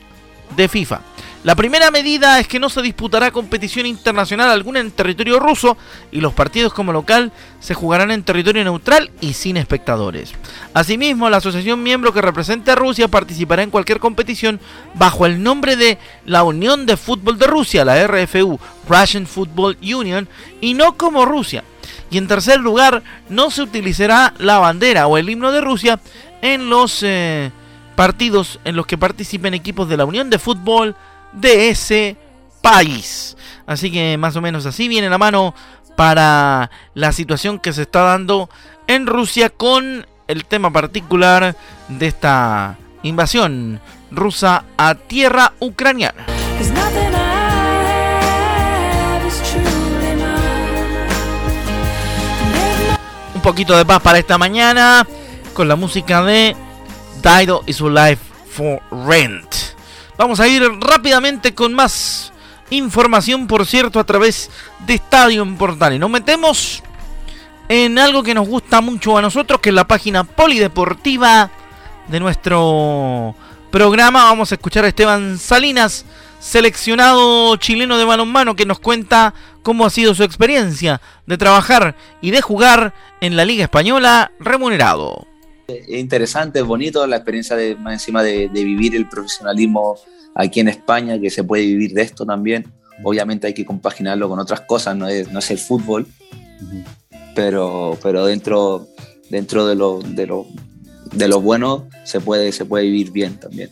de 0.56 0.68
FIFA. 0.68 1.00
La 1.44 1.54
primera 1.54 1.90
medida 1.90 2.40
es 2.40 2.48
que 2.48 2.58
no 2.58 2.70
se 2.70 2.80
disputará 2.80 3.30
competición 3.30 3.84
internacional 3.84 4.48
alguna 4.48 4.80
en 4.80 4.90
territorio 4.90 5.38
ruso 5.38 5.76
y 6.10 6.22
los 6.22 6.32
partidos 6.32 6.72
como 6.72 6.90
local 6.90 7.32
se 7.60 7.74
jugarán 7.74 8.10
en 8.10 8.22
territorio 8.22 8.64
neutral 8.64 9.10
y 9.20 9.34
sin 9.34 9.58
espectadores. 9.58 10.32
Asimismo, 10.72 11.28
la 11.28 11.36
asociación 11.36 11.82
miembro 11.82 12.14
que 12.14 12.22
represente 12.22 12.70
a 12.70 12.76
Rusia 12.76 13.08
participará 13.08 13.62
en 13.62 13.70
cualquier 13.70 14.00
competición 14.00 14.58
bajo 14.94 15.26
el 15.26 15.42
nombre 15.42 15.76
de 15.76 15.98
la 16.24 16.44
Unión 16.44 16.86
de 16.86 16.96
Fútbol 16.96 17.38
de 17.38 17.46
Rusia, 17.46 17.84
la 17.84 18.06
RFU, 18.06 18.58
Russian 18.88 19.26
Football 19.26 19.76
Union, 19.82 20.26
y 20.62 20.72
no 20.72 20.96
como 20.96 21.26
Rusia. 21.26 21.62
Y 22.10 22.16
en 22.16 22.26
tercer 22.26 22.58
lugar, 22.58 23.02
no 23.28 23.50
se 23.50 23.60
utilizará 23.60 24.32
la 24.38 24.60
bandera 24.60 25.08
o 25.08 25.18
el 25.18 25.28
himno 25.28 25.52
de 25.52 25.60
Rusia 25.60 26.00
en 26.40 26.70
los 26.70 27.02
eh, 27.02 27.50
partidos 27.96 28.60
en 28.64 28.76
los 28.76 28.86
que 28.86 28.96
participen 28.96 29.52
equipos 29.52 29.90
de 29.90 29.98
la 29.98 30.06
Unión 30.06 30.30
de 30.30 30.38
Fútbol 30.38 30.96
de 31.34 31.68
ese 31.68 32.16
país. 32.62 33.36
Así 33.66 33.90
que 33.90 34.16
más 34.18 34.36
o 34.36 34.40
menos 34.40 34.66
así 34.66 34.88
viene 34.88 35.08
la 35.08 35.18
mano 35.18 35.54
para 35.96 36.70
la 36.94 37.12
situación 37.12 37.58
que 37.58 37.72
se 37.72 37.82
está 37.82 38.00
dando 38.00 38.48
en 38.86 39.06
Rusia 39.06 39.50
con 39.50 40.06
el 40.26 40.44
tema 40.44 40.72
particular 40.72 41.56
de 41.88 42.06
esta 42.06 42.76
invasión 43.02 43.80
rusa 44.10 44.64
a 44.76 44.94
tierra 44.94 45.52
ucraniana. 45.60 46.24
Un 53.34 53.40
poquito 53.42 53.76
de 53.76 53.84
paz 53.84 54.00
para 54.00 54.18
esta 54.18 54.38
mañana 54.38 55.06
con 55.52 55.68
la 55.68 55.76
música 55.76 56.22
de 56.22 56.56
Dido 57.22 57.62
is 57.66 57.80
Life 57.80 58.22
for 58.50 58.80
Rent. 59.06 59.73
Vamos 60.16 60.38
a 60.38 60.46
ir 60.46 60.62
rápidamente 60.80 61.54
con 61.54 61.74
más 61.74 62.32
información, 62.70 63.46
por 63.46 63.66
cierto, 63.66 63.98
a 63.98 64.04
través 64.04 64.50
de 64.86 64.94
Estadio 64.94 65.42
en 65.42 65.56
Portales. 65.56 65.98
Nos 65.98 66.10
metemos 66.10 66.82
en 67.68 67.98
algo 67.98 68.22
que 68.22 68.34
nos 68.34 68.46
gusta 68.46 68.80
mucho 68.80 69.18
a 69.18 69.22
nosotros, 69.22 69.60
que 69.60 69.70
es 69.70 69.74
la 69.74 69.88
página 69.88 70.22
polideportiva 70.22 71.50
de 72.06 72.20
nuestro 72.20 73.34
programa. 73.72 74.24
Vamos 74.24 74.52
a 74.52 74.54
escuchar 74.54 74.84
a 74.84 74.88
Esteban 74.88 75.36
Salinas, 75.38 76.04
seleccionado 76.38 77.56
chileno 77.56 77.98
de 77.98 78.04
balonmano, 78.04 78.54
que 78.54 78.66
nos 78.66 78.78
cuenta 78.78 79.34
cómo 79.64 79.84
ha 79.84 79.90
sido 79.90 80.14
su 80.14 80.22
experiencia 80.22 81.00
de 81.26 81.38
trabajar 81.38 81.96
y 82.20 82.30
de 82.30 82.40
jugar 82.40 82.94
en 83.20 83.36
la 83.36 83.44
Liga 83.44 83.64
Española 83.64 84.30
remunerado. 84.38 85.26
Es 85.66 85.88
interesante, 85.88 86.60
es 86.60 86.64
bonito 86.64 87.06
la 87.06 87.16
experiencia 87.16 87.56
de 87.56 87.74
más 87.76 87.94
encima 87.94 88.22
de, 88.22 88.48
vivir 88.48 88.94
el 88.94 89.08
profesionalismo 89.08 89.96
aquí 90.34 90.60
en 90.60 90.68
España, 90.68 91.18
que 91.18 91.30
se 91.30 91.44
puede 91.44 91.64
vivir 91.64 91.92
de 91.94 92.02
esto 92.02 92.26
también. 92.26 92.66
Obviamente 93.02 93.46
hay 93.46 93.54
que 93.54 93.64
compaginarlo 93.64 94.28
con 94.28 94.38
otras 94.38 94.60
cosas, 94.62 94.96
no 94.96 95.08
es, 95.08 95.30
no 95.32 95.38
es 95.38 95.50
el 95.50 95.58
fútbol, 95.58 96.06
pero, 97.34 97.98
pero 98.02 98.26
dentro, 98.26 98.86
dentro 99.30 99.66
de, 99.66 99.74
lo, 99.74 100.00
de, 100.00 100.26
lo, 100.26 100.46
de 101.12 101.28
lo 101.28 101.40
bueno 101.40 101.88
se 102.04 102.20
puede, 102.20 102.52
se 102.52 102.64
puede 102.64 102.84
vivir 102.84 103.10
bien 103.10 103.36
también. 103.38 103.70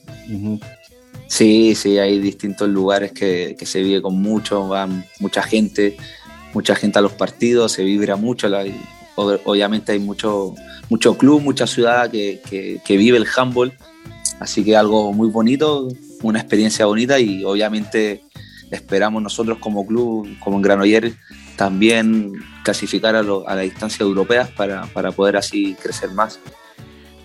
Sí, 1.27 1.75
sí, 1.75 1.99
hay 1.99 2.19
distintos 2.19 2.69
lugares 2.69 3.13
que, 3.13 3.55
que, 3.59 3.67
se 3.67 3.83
vive 3.83 4.03
con 4.03 4.21
mucho, 4.21 4.69
van 4.69 5.05
mucha 5.21 5.43
gente, 5.43 5.97
mucha 6.53 6.75
gente 6.75 6.99
a 6.99 7.03
los 7.03 7.13
partidos, 7.13 7.73
se 7.73 7.85
vibra 7.85 8.17
mucho, 8.17 8.49
la, 8.49 8.65
obviamente 9.17 9.93
hay 9.93 9.99
mucho 9.99 10.55
mucho 10.93 11.17
club, 11.17 11.41
mucha 11.41 11.67
ciudad 11.67 12.11
que, 12.11 12.41
que, 12.85 12.97
vive 12.97 13.17
el 13.17 13.27
handball. 13.35 13.73
Así 14.41 14.63
que 14.63 14.77
algo 14.77 15.13
muy 15.13 15.29
bonito, 15.31 15.89
una 16.23 16.39
experiencia 16.39 16.85
bonita 16.85 17.19
y 17.19 17.45
obviamente 17.45 18.25
esperamos 18.71 19.23
nosotros 19.23 19.59
como 19.59 19.87
club, 19.87 20.29
como 20.41 20.57
en 20.57 20.63
Granollers, 20.63 21.15
también 21.57 22.33
clasificar 22.63 23.17
a, 23.17 23.21
a 23.21 23.55
las 23.55 23.63
distancias 23.63 24.01
europeas 24.01 24.51
para, 24.51 24.85
para, 24.87 25.13
poder 25.13 25.37
así 25.37 25.75
crecer 25.81 26.11
más. 26.11 26.39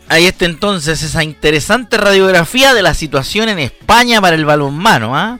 Ahí 0.07 0.25
está 0.25 0.45
entonces 0.45 1.03
esa 1.03 1.23
interesante 1.23 1.97
radiografía 1.97 2.73
de 2.73 2.81
la 2.81 2.93
situación 2.93 3.49
en 3.49 3.59
España 3.59 4.21
para 4.21 4.37
el 4.37 4.45
balonmano. 4.45 5.17
¿ah? 5.17 5.39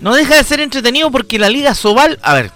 No 0.00 0.14
deja 0.14 0.36
de 0.36 0.44
ser 0.44 0.60
entretenido 0.60 1.10
porque 1.10 1.38
la 1.38 1.50
Liga 1.50 1.74
Sobal, 1.74 2.18
a 2.22 2.32
ver, 2.32 2.50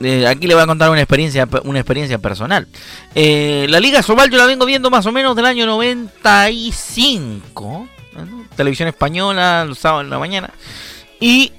eh, 0.00 0.26
aquí 0.26 0.46
le 0.46 0.54
voy 0.54 0.62
a 0.62 0.66
contar 0.66 0.90
una 0.90 1.00
experiencia, 1.00 1.48
una 1.64 1.78
experiencia 1.78 2.18
personal. 2.18 2.66
Eh, 3.14 3.66
la 3.68 3.80
Liga 3.80 4.02
Sobal 4.02 4.30
yo 4.30 4.38
la 4.38 4.46
vengo 4.46 4.64
viendo 4.64 4.90
más 4.90 5.04
o 5.06 5.12
menos 5.12 5.36
del 5.36 5.44
año 5.44 5.66
95. 5.66 7.86
Televisión 8.56 8.88
española, 8.88 9.66
los 9.66 9.78
sábados 9.78 10.04
en 10.04 10.10
la 10.10 10.18
mañana. 10.18 10.50
Y 11.20 11.52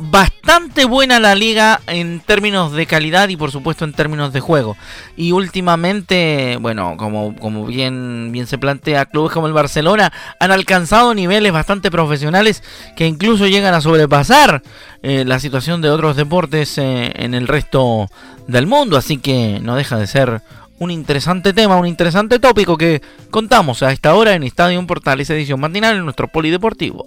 bastante 0.00 0.86
buena 0.86 1.20
la 1.20 1.34
liga 1.34 1.80
en 1.86 2.20
términos 2.20 2.72
de 2.72 2.86
calidad 2.86 3.28
y 3.28 3.36
por 3.36 3.50
supuesto 3.50 3.84
en 3.84 3.92
términos 3.92 4.32
de 4.32 4.40
juego. 4.40 4.76
Y 5.16 5.32
últimamente, 5.32 6.56
bueno, 6.60 6.96
como, 6.96 7.36
como 7.36 7.66
bien, 7.66 8.30
bien 8.32 8.46
se 8.46 8.58
plantea, 8.58 9.06
clubes 9.06 9.32
como 9.32 9.46
el 9.46 9.52
Barcelona 9.52 10.12
han 10.40 10.50
alcanzado 10.50 11.14
niveles 11.14 11.52
bastante 11.52 11.90
profesionales 11.90 12.62
que 12.96 13.06
incluso 13.06 13.46
llegan 13.46 13.74
a 13.74 13.80
sobrepasar 13.80 14.62
eh, 15.02 15.24
la 15.26 15.38
situación 15.38 15.82
de 15.82 15.90
otros 15.90 16.16
deportes 16.16 16.78
eh, 16.78 17.12
en 17.16 17.34
el 17.34 17.46
resto 17.46 18.08
del 18.46 18.66
mundo. 18.66 18.96
Así 18.96 19.18
que 19.18 19.60
no 19.62 19.76
deja 19.76 19.98
de 19.98 20.06
ser 20.06 20.42
un 20.78 20.90
interesante 20.90 21.52
tema, 21.52 21.76
un 21.76 21.86
interesante 21.86 22.38
tópico 22.38 22.78
que 22.78 23.02
contamos 23.30 23.82
a 23.82 23.92
esta 23.92 24.14
hora 24.14 24.34
en 24.34 24.44
Estadio 24.44 24.84
Portales 24.86 25.28
edición 25.28 25.60
matinal 25.60 25.96
en 25.96 26.04
nuestro 26.04 26.26
polideportivo. 26.28 27.06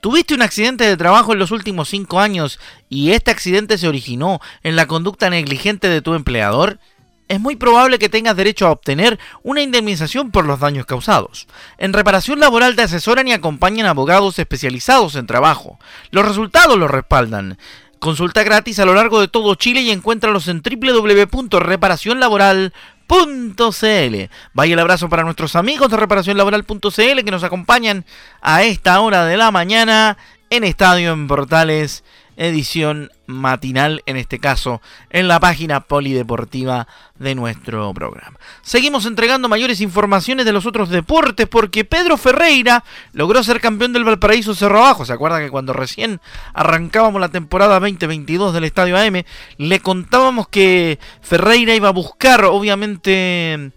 ¿Tuviste 0.00 0.34
un 0.34 0.42
accidente 0.42 0.84
de 0.84 0.96
trabajo 0.96 1.32
en 1.32 1.38
los 1.38 1.50
últimos 1.50 1.90
cinco 1.90 2.20
años 2.20 2.58
y 2.88 3.12
este 3.12 3.30
accidente 3.30 3.76
se 3.76 3.86
originó 3.86 4.40
en 4.62 4.74
la 4.74 4.86
conducta 4.86 5.28
negligente 5.28 5.88
de 5.88 6.00
tu 6.00 6.14
empleador? 6.14 6.78
Es 7.28 7.38
muy 7.38 7.56
probable 7.56 7.98
que 7.98 8.08
tengas 8.08 8.34
derecho 8.34 8.66
a 8.66 8.70
obtener 8.70 9.18
una 9.42 9.60
indemnización 9.60 10.30
por 10.30 10.46
los 10.46 10.58
daños 10.58 10.86
causados. 10.86 11.46
En 11.78 11.92
reparación 11.92 12.40
laboral 12.40 12.76
te 12.76 12.82
asesoran 12.82 13.28
y 13.28 13.32
acompañan 13.32 13.86
abogados 13.86 14.38
especializados 14.38 15.16
en 15.16 15.26
trabajo. 15.26 15.78
Los 16.10 16.26
resultados 16.26 16.78
los 16.78 16.90
respaldan. 16.90 17.58
Consulta 17.98 18.42
gratis 18.42 18.78
a 18.78 18.86
lo 18.86 18.94
largo 18.94 19.20
de 19.20 19.28
todo 19.28 19.54
Chile 19.54 19.82
y 19.82 19.90
encuéntralos 19.90 20.48
en 20.48 20.62
www.reparacionlaboral.com 20.62 22.99
Vaya 24.52 24.74
el 24.74 24.78
abrazo 24.78 25.08
para 25.08 25.24
nuestros 25.24 25.56
amigos 25.56 25.90
de 25.90 25.96
reparacionlaboral.cl 25.96 27.24
que 27.24 27.30
nos 27.30 27.42
acompañan 27.42 28.04
a 28.40 28.62
esta 28.62 29.00
hora 29.00 29.24
de 29.24 29.36
la 29.36 29.50
mañana 29.50 30.16
en 30.48 30.62
Estadio 30.62 31.12
en 31.12 31.26
Portales 31.26 32.04
edición 32.40 33.10
matinal, 33.26 34.02
en 34.06 34.16
este 34.16 34.38
caso 34.38 34.80
en 35.10 35.28
la 35.28 35.38
página 35.38 35.80
polideportiva 35.80 36.88
de 37.18 37.34
nuestro 37.34 37.92
programa. 37.92 38.38
Seguimos 38.62 39.04
entregando 39.04 39.48
mayores 39.48 39.82
informaciones 39.82 40.46
de 40.46 40.52
los 40.52 40.64
otros 40.64 40.88
deportes 40.88 41.46
porque 41.46 41.84
Pedro 41.84 42.16
Ferreira 42.16 42.82
logró 43.12 43.42
ser 43.44 43.60
campeón 43.60 43.92
del 43.92 44.04
Valparaíso 44.04 44.54
Cerro 44.54 44.78
Abajo. 44.78 45.04
¿Se 45.04 45.12
acuerda 45.12 45.38
que 45.38 45.50
cuando 45.50 45.74
recién 45.74 46.20
arrancábamos 46.54 47.20
la 47.20 47.28
temporada 47.28 47.78
2022 47.78 48.54
del 48.54 48.64
Estadio 48.64 48.96
AM, 48.96 49.22
le 49.58 49.80
contábamos 49.80 50.48
que 50.48 50.98
Ferreira 51.20 51.74
iba 51.74 51.88
a 51.88 51.92
buscar, 51.92 52.46
obviamente, 52.46 53.70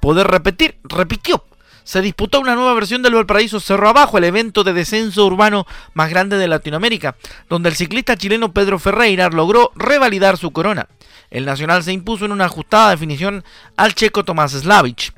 poder 0.00 0.26
repetir? 0.26 0.78
Repitió 0.84 1.42
se 1.84 2.00
disputó 2.00 2.40
una 2.40 2.54
nueva 2.54 2.74
versión 2.74 3.02
del 3.02 3.14
Valparaíso 3.14 3.60
Cerro 3.60 3.88
Abajo, 3.88 4.18
el 4.18 4.24
evento 4.24 4.64
de 4.64 4.72
descenso 4.72 5.26
urbano 5.26 5.66
más 5.94 6.10
grande 6.10 6.38
de 6.38 6.48
Latinoamérica, 6.48 7.16
donde 7.48 7.68
el 7.68 7.76
ciclista 7.76 8.16
chileno 8.16 8.52
Pedro 8.52 8.78
Ferreira 8.78 9.28
logró 9.28 9.72
revalidar 9.74 10.36
su 10.36 10.50
corona. 10.50 10.88
El 11.30 11.44
Nacional 11.44 11.82
se 11.82 11.92
impuso 11.92 12.24
en 12.24 12.32
una 12.32 12.44
ajustada 12.44 12.90
definición 12.90 13.44
al 13.76 13.94
checo 13.94 14.24
Tomás 14.24 14.52
Slavich, 14.52 15.12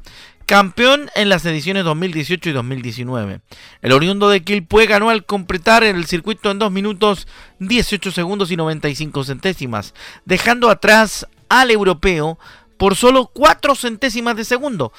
campeón 0.47 1.11
en 1.14 1.28
las 1.28 1.44
ediciones 1.47 1.85
2018 1.85 2.50
y 2.50 2.52
2019. 2.52 3.40
El 3.83 3.92
oriundo 3.92 4.28
de 4.28 4.42
Quilpue 4.42 4.87
ganó 4.87 5.11
al 5.11 5.25
completar 5.25 5.85
el 5.85 6.06
circuito 6.06 6.50
en 6.50 6.59
2 6.59 6.71
minutos 6.71 7.26
18 7.61 8.12
segundos 8.12 8.50
y 8.50 8.56
95 8.56 9.25
centésimas, 9.25 9.94
dejando 10.25 10.71
atrás 10.71 11.26
al 11.49 11.71
europeo 11.71 12.38
por 12.76 12.97
solo 12.97 13.30
4 13.33 13.75
centésimas 13.75 14.37
de 14.37 14.44
segundo, 14.44 14.92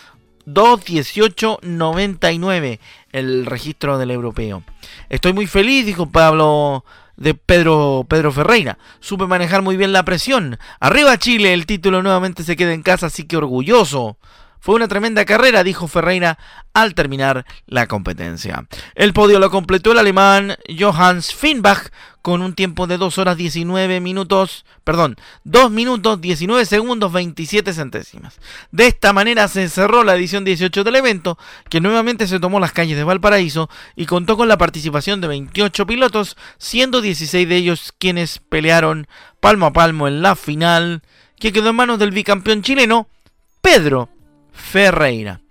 2.18.99 0.46 2.80
el 3.12 3.46
registro 3.46 3.98
del 3.98 4.12
europeo. 4.12 4.64
Estoy 5.10 5.34
muy 5.34 5.48
feliz, 5.48 5.86
dijo 5.86 6.06
Pablo 6.08 6.86
de 7.18 7.34
Pedro, 7.34 8.06
Pedro 8.08 8.32
Ferreira. 8.32 8.78
Supe 9.00 9.26
manejar 9.26 9.62
muy 9.62 9.78
bien 9.78 9.94
la 9.94 10.04
presión. 10.04 10.60
Arriba 10.80 11.18
Chile, 11.18 11.54
el 11.54 11.66
título 11.66 12.04
nuevamente 12.04 12.44
se 12.44 12.56
queda 12.56 12.74
en 12.74 12.84
casa, 12.84 13.08
así 13.08 13.24
que 13.24 13.38
orgulloso. 13.38 14.18
Fue 14.66 14.74
una 14.74 14.88
tremenda 14.88 15.26
carrera, 15.26 15.64
dijo 15.64 15.88
Ferreira 15.88 16.40
al 16.74 16.96
terminar 16.96 17.46
la 17.68 17.86
competencia. 17.86 18.66
El 18.96 19.14
podio 19.14 19.38
lo 19.38 19.52
completó 19.52 19.92
el 19.92 20.00
alemán 20.00 20.56
Johannes 20.68 21.36
Finbach 21.36 21.90
con 22.24 22.42
un 22.42 22.56
tiempo 22.56 22.88
de 22.88 22.98
2 22.98 23.16
horas 23.20 23.38
19 23.38 24.00
minutos, 24.00 24.66
perdón, 24.84 25.18
2 25.44 25.70
minutos 25.70 26.20
19 26.20 26.66
segundos 26.66 27.14
27 27.14 27.74
centésimas. 27.74 28.40
De 28.72 28.88
esta 28.88 29.14
manera 29.14 29.48
se 29.50 29.70
cerró 29.70 30.04
la 30.04 30.16
edición 30.16 30.44
18 30.44 30.84
del 30.84 30.96
evento, 30.96 31.38
que 31.70 31.80
nuevamente 31.80 32.26
se 32.26 32.40
tomó 32.40 32.60
las 32.60 32.72
calles 32.72 32.98
de 32.98 33.04
Valparaíso 33.04 33.70
y 33.96 34.08
contó 34.08 34.36
con 34.36 34.48
la 34.48 34.58
participación 34.58 35.22
de 35.22 35.28
28 35.28 35.86
pilotos, 35.86 36.38
siendo 36.58 37.02
16 37.02 37.48
de 37.48 37.56
ellos 37.56 37.94
quienes 38.00 38.40
pelearon 38.40 39.06
palmo 39.40 39.68
a 39.68 39.74
palmo 39.74 40.08
en 40.08 40.24
la 40.24 40.36
final, 40.36 41.04
que 41.40 41.54
quedó 41.54 41.70
en 41.70 41.76
manos 41.76 42.00
del 42.00 42.10
bicampeón 42.10 42.64
chileno, 42.64 43.08
Pedro 43.62 44.10
Ferreira. 44.56 45.42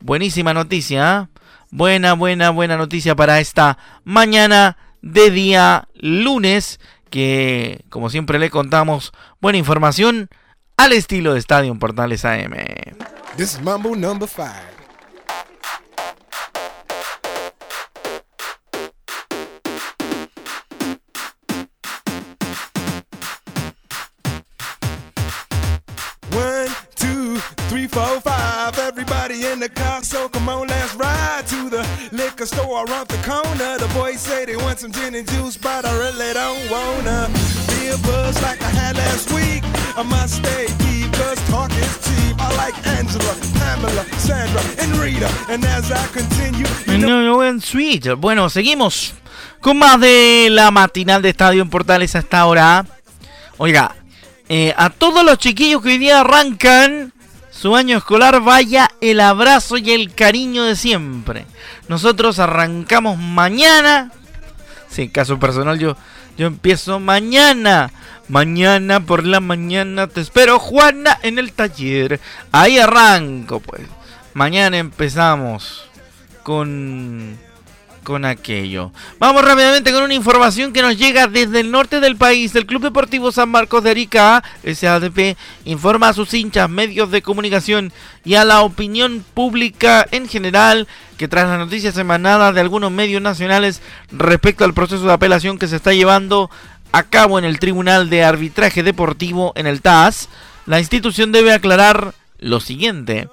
Buenísima 0.00 0.54
noticia, 0.54 1.28
¿eh? 1.32 1.38
Buena, 1.72 2.14
buena, 2.14 2.50
buena 2.50 2.76
noticia 2.76 3.14
para 3.14 3.38
esta 3.40 3.78
mañana 4.04 4.76
de 5.02 5.30
día 5.30 5.88
lunes, 5.94 6.80
que 7.10 7.84
como 7.90 8.10
siempre 8.10 8.38
le 8.38 8.50
contamos, 8.50 9.12
buena 9.40 9.58
información 9.58 10.28
al 10.76 10.92
estilo 10.92 11.32
de 11.32 11.38
Estadio 11.38 11.76
Portales 11.78 12.24
AM. 12.24 12.54
This 13.36 13.54
is 13.54 13.60
Mambo 13.60 13.94
number 13.94 14.28
five. 14.28 14.80
three, 27.70 27.86
four, 27.86 28.20
five. 28.20 28.29
Car, 29.74 30.02
so 30.02 30.28
come 30.28 30.48
on, 30.48 30.66
let's 30.68 30.94
ride 30.94 31.46
to 31.48 31.70
the 31.70 31.86
liquor 32.12 32.46
store 32.46 32.84
around 32.86 33.08
the 33.08 33.18
corner. 33.28 33.78
The 33.78 33.90
boys 33.94 34.20
say 34.20 34.44
they 34.44 34.56
want 34.56 34.78
some 34.78 34.92
gin 34.92 35.14
and 35.14 35.28
juice, 35.28 35.56
but 35.56 35.84
I 35.84 35.92
really 35.98 36.32
don't 36.34 36.70
wanna 36.70 37.28
be 37.68 37.88
a 37.88 37.98
buzz 37.98 38.40
like 38.42 38.62
I 38.62 38.70
had 38.70 38.96
last 38.96 39.32
week. 39.32 39.62
I 39.96 40.02
must 40.02 40.36
stay 40.36 40.66
deep, 40.78 41.12
cause 41.12 41.40
talk 41.48 41.70
is 41.72 41.94
cheap. 42.04 42.36
I 42.38 42.48
like 42.56 42.76
Angela, 42.86 43.34
Pamela, 43.58 44.04
Sandra, 44.18 44.62
and 44.78 44.96
Rita. 44.96 45.28
And 45.48 45.64
as 45.64 45.90
I 45.90 46.06
continue, 46.08 46.66
you 46.86 46.98
know... 46.98 47.22
No, 47.22 47.52
no, 47.52 47.60
sweet. 47.60 48.08
Bueno, 48.16 48.48
seguimos 48.48 49.14
con 49.60 49.78
más 49.78 50.00
de 50.00 50.48
la 50.50 50.70
matinal 50.70 51.22
de 51.22 51.30
Estadio 51.30 51.62
en 51.62 51.70
Portales 51.70 52.16
hasta 52.16 52.40
ahora. 52.40 52.86
Oiga, 53.58 53.94
eh, 54.48 54.74
a 54.76 54.90
todos 54.90 55.24
los 55.24 55.38
chiquillos 55.38 55.82
que 55.82 55.90
hoy 55.90 55.98
día 55.98 56.20
arrancan 56.20 57.12
su 57.60 57.76
año 57.76 57.98
escolar, 57.98 58.40
vaya 58.40 58.88
el 59.02 59.20
abrazo 59.20 59.76
y 59.76 59.90
el 59.90 60.14
cariño 60.14 60.64
de 60.64 60.76
siempre. 60.76 61.44
Nosotros 61.88 62.38
arrancamos 62.38 63.18
mañana. 63.18 64.12
Sí, 64.88 65.10
caso 65.10 65.38
personal, 65.38 65.78
yo, 65.78 65.94
yo 66.38 66.46
empiezo 66.46 67.00
mañana. 67.00 67.92
Mañana 68.28 69.00
por 69.00 69.26
la 69.26 69.40
mañana 69.40 70.06
te 70.06 70.22
espero, 70.22 70.58
Juana, 70.58 71.18
en 71.22 71.38
el 71.38 71.52
taller. 71.52 72.18
Ahí 72.50 72.78
arranco, 72.78 73.60
pues. 73.60 73.82
Mañana 74.32 74.78
empezamos 74.78 75.84
con 76.42 77.38
con 78.02 78.24
aquello. 78.24 78.92
Vamos 79.18 79.44
rápidamente 79.44 79.92
con 79.92 80.02
una 80.02 80.14
información 80.14 80.72
que 80.72 80.82
nos 80.82 80.96
llega 80.98 81.26
desde 81.26 81.60
el 81.60 81.70
norte 81.70 82.00
del 82.00 82.16
país. 82.16 82.54
El 82.54 82.66
Club 82.66 82.82
Deportivo 82.82 83.32
San 83.32 83.48
Marcos 83.48 83.84
de 83.84 83.90
Arica, 83.90 84.42
SADP, 84.64 85.36
informa 85.64 86.08
a 86.08 86.12
sus 86.12 86.32
hinchas, 86.34 86.68
medios 86.68 87.10
de 87.10 87.22
comunicación 87.22 87.92
y 88.24 88.34
a 88.34 88.44
la 88.44 88.62
opinión 88.62 89.24
pública 89.34 90.06
en 90.10 90.28
general 90.28 90.88
que 91.16 91.28
tras 91.28 91.48
las 91.48 91.58
noticias 91.58 91.96
emanadas 91.98 92.54
de 92.54 92.60
algunos 92.60 92.90
medios 92.90 93.20
nacionales 93.20 93.82
respecto 94.10 94.64
al 94.64 94.74
proceso 94.74 95.04
de 95.04 95.12
apelación 95.12 95.58
que 95.58 95.68
se 95.68 95.76
está 95.76 95.92
llevando 95.92 96.50
a 96.92 97.02
cabo 97.04 97.38
en 97.38 97.44
el 97.44 97.58
Tribunal 97.58 98.10
de 98.10 98.24
Arbitraje 98.24 98.82
Deportivo 98.82 99.52
en 99.54 99.66
el 99.66 99.80
TAS, 99.80 100.28
la 100.66 100.78
institución 100.80 101.32
debe 101.32 101.52
aclarar 101.52 102.14
lo 102.38 102.60
siguiente. 102.60 103.28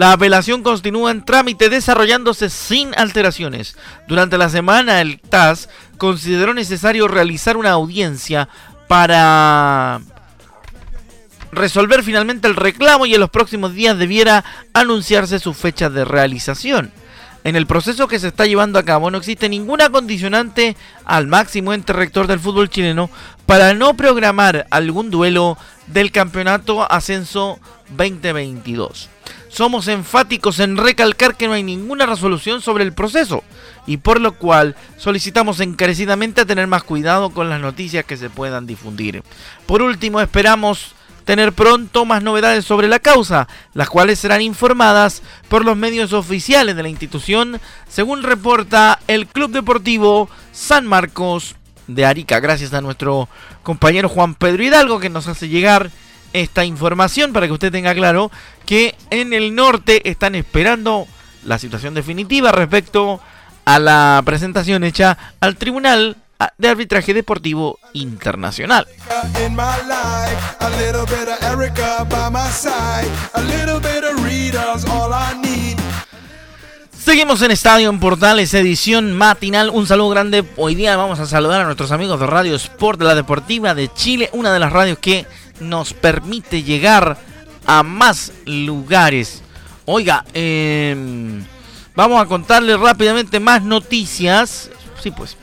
La 0.00 0.12
apelación 0.12 0.62
continúa 0.62 1.10
en 1.10 1.26
trámite 1.26 1.68
desarrollándose 1.68 2.48
sin 2.48 2.98
alteraciones. 2.98 3.76
Durante 4.08 4.38
la 4.38 4.48
semana 4.48 5.02
el 5.02 5.20
TAS 5.20 5.68
consideró 5.98 6.54
necesario 6.54 7.06
realizar 7.06 7.58
una 7.58 7.72
audiencia 7.72 8.48
para 8.88 10.00
resolver 11.52 12.02
finalmente 12.02 12.48
el 12.48 12.56
reclamo 12.56 13.04
y 13.04 13.12
en 13.12 13.20
los 13.20 13.28
próximos 13.28 13.74
días 13.74 13.98
debiera 13.98 14.42
anunciarse 14.72 15.38
su 15.38 15.52
fecha 15.52 15.90
de 15.90 16.06
realización. 16.06 16.92
En 17.44 17.54
el 17.54 17.66
proceso 17.66 18.08
que 18.08 18.18
se 18.18 18.28
está 18.28 18.46
llevando 18.46 18.78
a 18.78 18.84
cabo 18.84 19.10
no 19.10 19.18
existe 19.18 19.50
ninguna 19.50 19.90
condicionante 19.90 20.78
al 21.04 21.26
máximo 21.26 21.74
ente 21.74 21.92
rector 21.92 22.26
del 22.26 22.40
fútbol 22.40 22.70
chileno 22.70 23.10
para 23.44 23.74
no 23.74 23.92
programar 23.98 24.66
algún 24.70 25.10
duelo 25.10 25.58
del 25.88 26.10
campeonato 26.10 26.90
ascenso 26.90 27.60
2022. 27.98 29.10
Somos 29.50 29.88
enfáticos 29.88 30.60
en 30.60 30.76
recalcar 30.76 31.36
que 31.36 31.48
no 31.48 31.54
hay 31.54 31.64
ninguna 31.64 32.06
resolución 32.06 32.62
sobre 32.62 32.84
el 32.84 32.92
proceso 32.92 33.42
y 33.84 33.96
por 33.96 34.20
lo 34.20 34.36
cual 34.38 34.76
solicitamos 34.96 35.58
encarecidamente 35.58 36.46
tener 36.46 36.68
más 36.68 36.84
cuidado 36.84 37.30
con 37.30 37.48
las 37.50 37.60
noticias 37.60 38.04
que 38.04 38.16
se 38.16 38.30
puedan 38.30 38.68
difundir. 38.68 39.24
Por 39.66 39.82
último, 39.82 40.20
esperamos 40.20 40.94
tener 41.24 41.52
pronto 41.52 42.04
más 42.04 42.22
novedades 42.22 42.64
sobre 42.64 42.86
la 42.86 43.00
causa, 43.00 43.48
las 43.74 43.90
cuales 43.90 44.20
serán 44.20 44.40
informadas 44.40 45.22
por 45.48 45.64
los 45.64 45.76
medios 45.76 46.12
oficiales 46.12 46.76
de 46.76 46.82
la 46.84 46.88
institución, 46.88 47.60
según 47.88 48.22
reporta 48.22 49.00
el 49.08 49.26
Club 49.26 49.50
Deportivo 49.50 50.30
San 50.52 50.86
Marcos 50.86 51.56
de 51.88 52.06
Arica. 52.06 52.38
Gracias 52.38 52.72
a 52.72 52.80
nuestro 52.80 53.28
compañero 53.64 54.08
Juan 54.08 54.36
Pedro 54.36 54.62
Hidalgo 54.62 55.00
que 55.00 55.10
nos 55.10 55.26
hace 55.26 55.48
llegar 55.48 55.90
esta 56.32 56.64
información 56.64 57.32
para 57.32 57.46
que 57.46 57.52
usted 57.52 57.72
tenga 57.72 57.94
claro 57.94 58.30
que 58.66 58.94
en 59.10 59.32
el 59.32 59.54
norte 59.54 60.08
están 60.08 60.34
esperando 60.34 61.06
la 61.44 61.58
situación 61.58 61.94
definitiva 61.94 62.52
respecto 62.52 63.20
a 63.64 63.78
la 63.78 64.22
presentación 64.24 64.84
hecha 64.84 65.16
al 65.40 65.56
Tribunal 65.56 66.16
de 66.56 66.68
Arbitraje 66.68 67.12
Deportivo 67.14 67.78
Internacional. 67.92 68.86
Seguimos 77.04 77.42
en 77.42 77.50
Estadio 77.50 77.90
en 77.90 77.98
Portales, 77.98 78.54
edición 78.54 79.16
matinal. 79.16 79.70
Un 79.70 79.86
saludo 79.86 80.10
grande. 80.10 80.44
Hoy 80.56 80.74
día 80.74 80.96
vamos 80.96 81.18
a 81.18 81.26
saludar 81.26 81.62
a 81.62 81.64
nuestros 81.64 81.92
amigos 81.92 82.20
de 82.20 82.26
Radio 82.26 82.54
Sport 82.56 82.98
de 82.98 83.06
la 83.06 83.14
Deportiva 83.14 83.74
de 83.74 83.92
Chile, 83.92 84.30
una 84.32 84.52
de 84.52 84.58
las 84.60 84.72
radios 84.72 84.98
que 84.98 85.26
nos 85.60 85.92
permite 85.92 86.62
llegar 86.62 87.18
a 87.66 87.82
más 87.82 88.32
lugares. 88.46 89.42
Oiga, 89.84 90.24
em, 90.34 91.44
vamos 91.94 92.20
a 92.20 92.26
contarle 92.26 92.76
rápidamente 92.76 93.40
más 93.40 93.62
noticias. 93.62 94.70
Sí, 95.02 95.10
pues, 95.10 95.36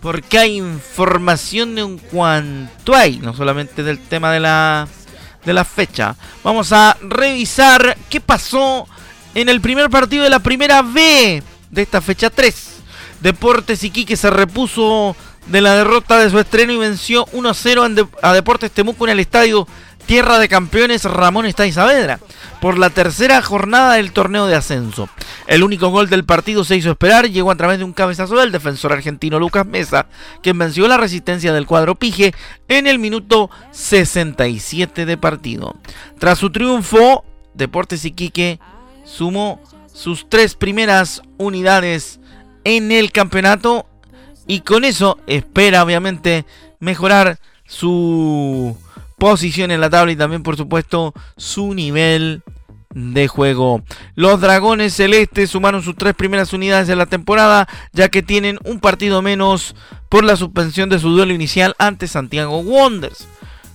porque 0.00 0.38
hay 0.38 0.56
información 0.56 1.74
de 1.74 1.82
un 1.82 1.98
cuanto 1.98 2.94
hay, 2.94 3.18
no 3.18 3.34
solamente 3.34 3.82
del 3.82 3.98
tema 3.98 4.32
de 4.32 4.40
la, 4.40 4.88
de 5.44 5.52
la 5.52 5.64
fecha. 5.64 6.16
Vamos 6.42 6.72
a 6.72 6.96
revisar 7.00 7.96
qué 8.10 8.20
pasó 8.20 8.86
en 9.34 9.48
el 9.48 9.60
primer 9.60 9.90
partido 9.90 10.24
de 10.24 10.30
la 10.30 10.40
primera 10.40 10.82
B 10.82 11.42
de 11.70 11.82
esta 11.82 12.00
fecha 12.00 12.30
3. 12.30 12.74
Deportes 13.20 13.82
Iquique 13.82 14.16
se 14.16 14.28
repuso 14.28 15.16
de 15.46 15.60
la 15.60 15.74
derrota 15.74 16.18
de 16.18 16.30
su 16.30 16.38
estreno 16.38 16.72
y 16.72 16.78
venció 16.78 17.26
1-0 17.26 18.08
a 18.22 18.32
Deportes 18.32 18.70
Temuco 18.70 19.04
en 19.04 19.12
el 19.12 19.20
estadio 19.20 19.66
Tierra 20.06 20.38
de 20.38 20.48
Campeones 20.48 21.04
Ramón 21.04 21.46
Está 21.46 21.70
Saavedra 21.72 22.20
por 22.60 22.78
la 22.78 22.90
tercera 22.90 23.40
jornada 23.42 23.94
del 23.94 24.12
torneo 24.12 24.46
de 24.46 24.54
ascenso. 24.54 25.08
El 25.46 25.62
único 25.62 25.88
gol 25.88 26.08
del 26.08 26.24
partido 26.24 26.64
se 26.64 26.76
hizo 26.76 26.90
esperar, 26.90 27.28
llegó 27.28 27.50
a 27.50 27.56
través 27.56 27.78
de 27.78 27.84
un 27.84 27.92
cabezazo 27.92 28.36
del 28.36 28.52
defensor 28.52 28.92
argentino 28.92 29.38
Lucas 29.38 29.66
Mesa, 29.66 30.06
quien 30.42 30.58
venció 30.58 30.88
la 30.88 30.96
resistencia 30.96 31.52
del 31.52 31.66
cuadro 31.66 31.94
Pige 31.94 32.34
en 32.68 32.86
el 32.86 32.98
minuto 32.98 33.50
67 33.70 35.06
de 35.06 35.16
partido. 35.16 35.76
Tras 36.18 36.38
su 36.38 36.50
triunfo, 36.50 37.24
Deportes 37.54 38.04
Iquique 38.04 38.60
sumó 39.04 39.60
sus 39.92 40.28
tres 40.28 40.54
primeras 40.54 41.22
unidades 41.38 42.20
en 42.64 42.92
el 42.92 43.12
campeonato 43.12 43.86
y 44.46 44.60
con 44.60 44.84
eso 44.84 45.18
espera 45.26 45.82
obviamente 45.82 46.44
mejorar 46.80 47.38
su 47.66 48.76
posición 49.18 49.70
en 49.70 49.80
la 49.80 49.90
tabla 49.90 50.12
y 50.12 50.16
también 50.16 50.42
por 50.42 50.56
supuesto 50.56 51.14
su 51.36 51.74
nivel 51.74 52.42
de 52.94 53.26
juego. 53.28 53.82
Los 54.14 54.40
Dragones 54.40 54.94
Celestes 54.94 55.50
sumaron 55.50 55.82
sus 55.82 55.96
tres 55.96 56.14
primeras 56.14 56.52
unidades 56.52 56.86
de 56.86 56.96
la 56.96 57.06
temporada 57.06 57.68
ya 57.92 58.08
que 58.08 58.22
tienen 58.22 58.58
un 58.64 58.80
partido 58.80 59.20
menos 59.20 59.74
por 60.08 60.24
la 60.24 60.36
suspensión 60.36 60.88
de 60.88 60.98
su 60.98 61.10
duelo 61.10 61.34
inicial 61.34 61.74
ante 61.78 62.06
Santiago 62.06 62.60
Wonders. 62.60 63.26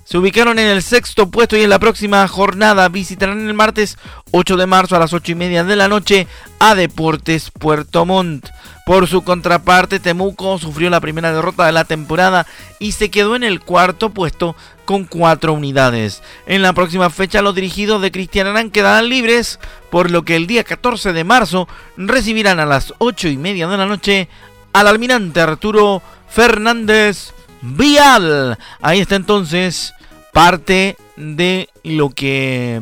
se 0.06 0.18
ubicaron 0.18 0.58
en 0.58 0.68
el 0.68 0.82
sexto 0.82 1.30
puesto 1.30 1.58
y 1.58 1.62
en 1.64 1.70
la 1.70 1.80
próxima 1.80 2.28
jornada 2.28 2.88
visitarán 2.90 3.48
el 3.48 3.54
martes 3.54 3.98
8 4.32 4.56
de 4.58 4.66
marzo 4.66 4.96
a 4.96 5.00
las 5.00 5.14
8 5.14 5.34
y 5.34 5.36
media 5.36 5.64
de 5.64 5.76
la 5.76 5.88
noche 5.88 6.28
a 6.60 6.76
Deportes 6.76 7.52
Puerto 7.52 8.06
Montt. 8.06 8.48
Por 8.90 9.08
su 9.08 9.22
contraparte, 9.22 10.00
Temuco 10.00 10.58
sufrió 10.58 10.90
la 10.90 11.00
primera 11.00 11.32
derrota 11.32 11.68
de 11.68 11.72
la 11.72 11.86
temporada 11.86 12.48
y 12.80 12.94
se 12.94 13.12
quedó 13.12 13.36
en 13.36 13.44
el 13.44 13.60
cuarto 13.60 14.10
puesto 14.10 14.56
con 14.86 15.04
cuatro 15.04 15.54
unidades. 15.54 16.24
En 16.48 16.64
la 16.64 16.74
próxima 16.74 17.12
fecha 17.12 17.44
los 17.44 17.54
dirigidos 17.54 18.02
de 18.02 18.12
Cristian 18.12 18.48
Arán 18.48 18.72
quedarán 18.72 19.08
libres, 19.08 19.60
por 19.92 20.10
lo 20.10 20.24
que 20.24 20.36
el 20.36 20.48
día 20.48 20.64
14 20.64 21.14
de 21.14 21.24
marzo 21.24 21.68
recibirán 21.98 22.60
a 22.60 22.66
las 22.66 22.96
8 22.98 23.28
y 23.28 23.38
media 23.38 23.68
de 23.68 23.78
la 23.78 23.86
noche 23.86 24.28
al 24.74 24.88
almirante 24.88 25.40
Arturo 25.40 26.02
Fernández 26.28 27.34
Vial. 27.62 28.58
Ahí 28.82 29.02
está 29.02 29.18
entonces 29.18 29.94
parte 30.34 30.98
de 31.16 31.70
lo 31.84 32.10
que 32.10 32.82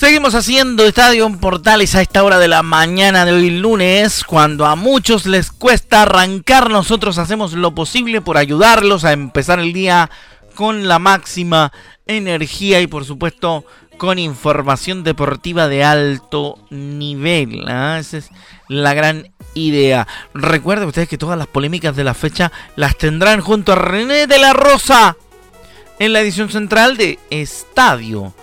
Seguimos 0.05 0.35
haciendo 0.35 0.85
Estadio 0.85 1.25
en 1.25 1.39
Portales 1.39 1.95
a 1.95 2.01
esta 2.03 2.23
hora 2.23 2.37
de 2.37 2.47
la 2.47 2.61
mañana 2.61 3.25
de 3.25 3.31
hoy 3.31 3.49
lunes, 3.49 4.23
cuando 4.23 4.67
a 4.67 4.75
muchos 4.75 5.25
les 5.25 5.51
cuesta 5.51 6.03
arrancar, 6.03 6.69
nosotros 6.69 7.17
hacemos 7.17 7.53
lo 7.53 7.73
posible 7.73 8.21
por 8.21 8.37
ayudarlos 8.37 9.03
a 9.03 9.13
empezar 9.13 9.57
el 9.57 9.73
día 9.73 10.11
con 10.53 10.87
la 10.87 10.99
máxima 10.99 11.73
energía 12.05 12.81
y 12.81 12.87
por 12.87 13.03
supuesto 13.03 13.65
con 13.97 14.19
información 14.19 15.03
deportiva 15.03 15.67
de 15.67 15.83
alto 15.83 16.59
nivel. 16.69 17.65
¿ah? 17.67 17.97
Esa 17.99 18.17
es 18.17 18.29
la 18.69 18.93
gran 18.93 19.31
idea. 19.55 20.07
Recuerden 20.35 20.87
ustedes 20.87 21.09
que 21.09 21.17
todas 21.17 21.39
las 21.39 21.47
polémicas 21.47 21.95
de 21.95 22.03
la 22.03 22.13
fecha 22.13 22.51
las 22.75 22.95
tendrán 22.95 23.41
junto 23.41 23.71
a 23.71 23.75
René 23.75 24.27
de 24.27 24.37
la 24.37 24.53
Rosa 24.53 25.17
en 25.97 26.13
la 26.13 26.21
edición 26.21 26.51
central 26.51 26.95
de 26.95 27.17
Estadio 27.31 28.35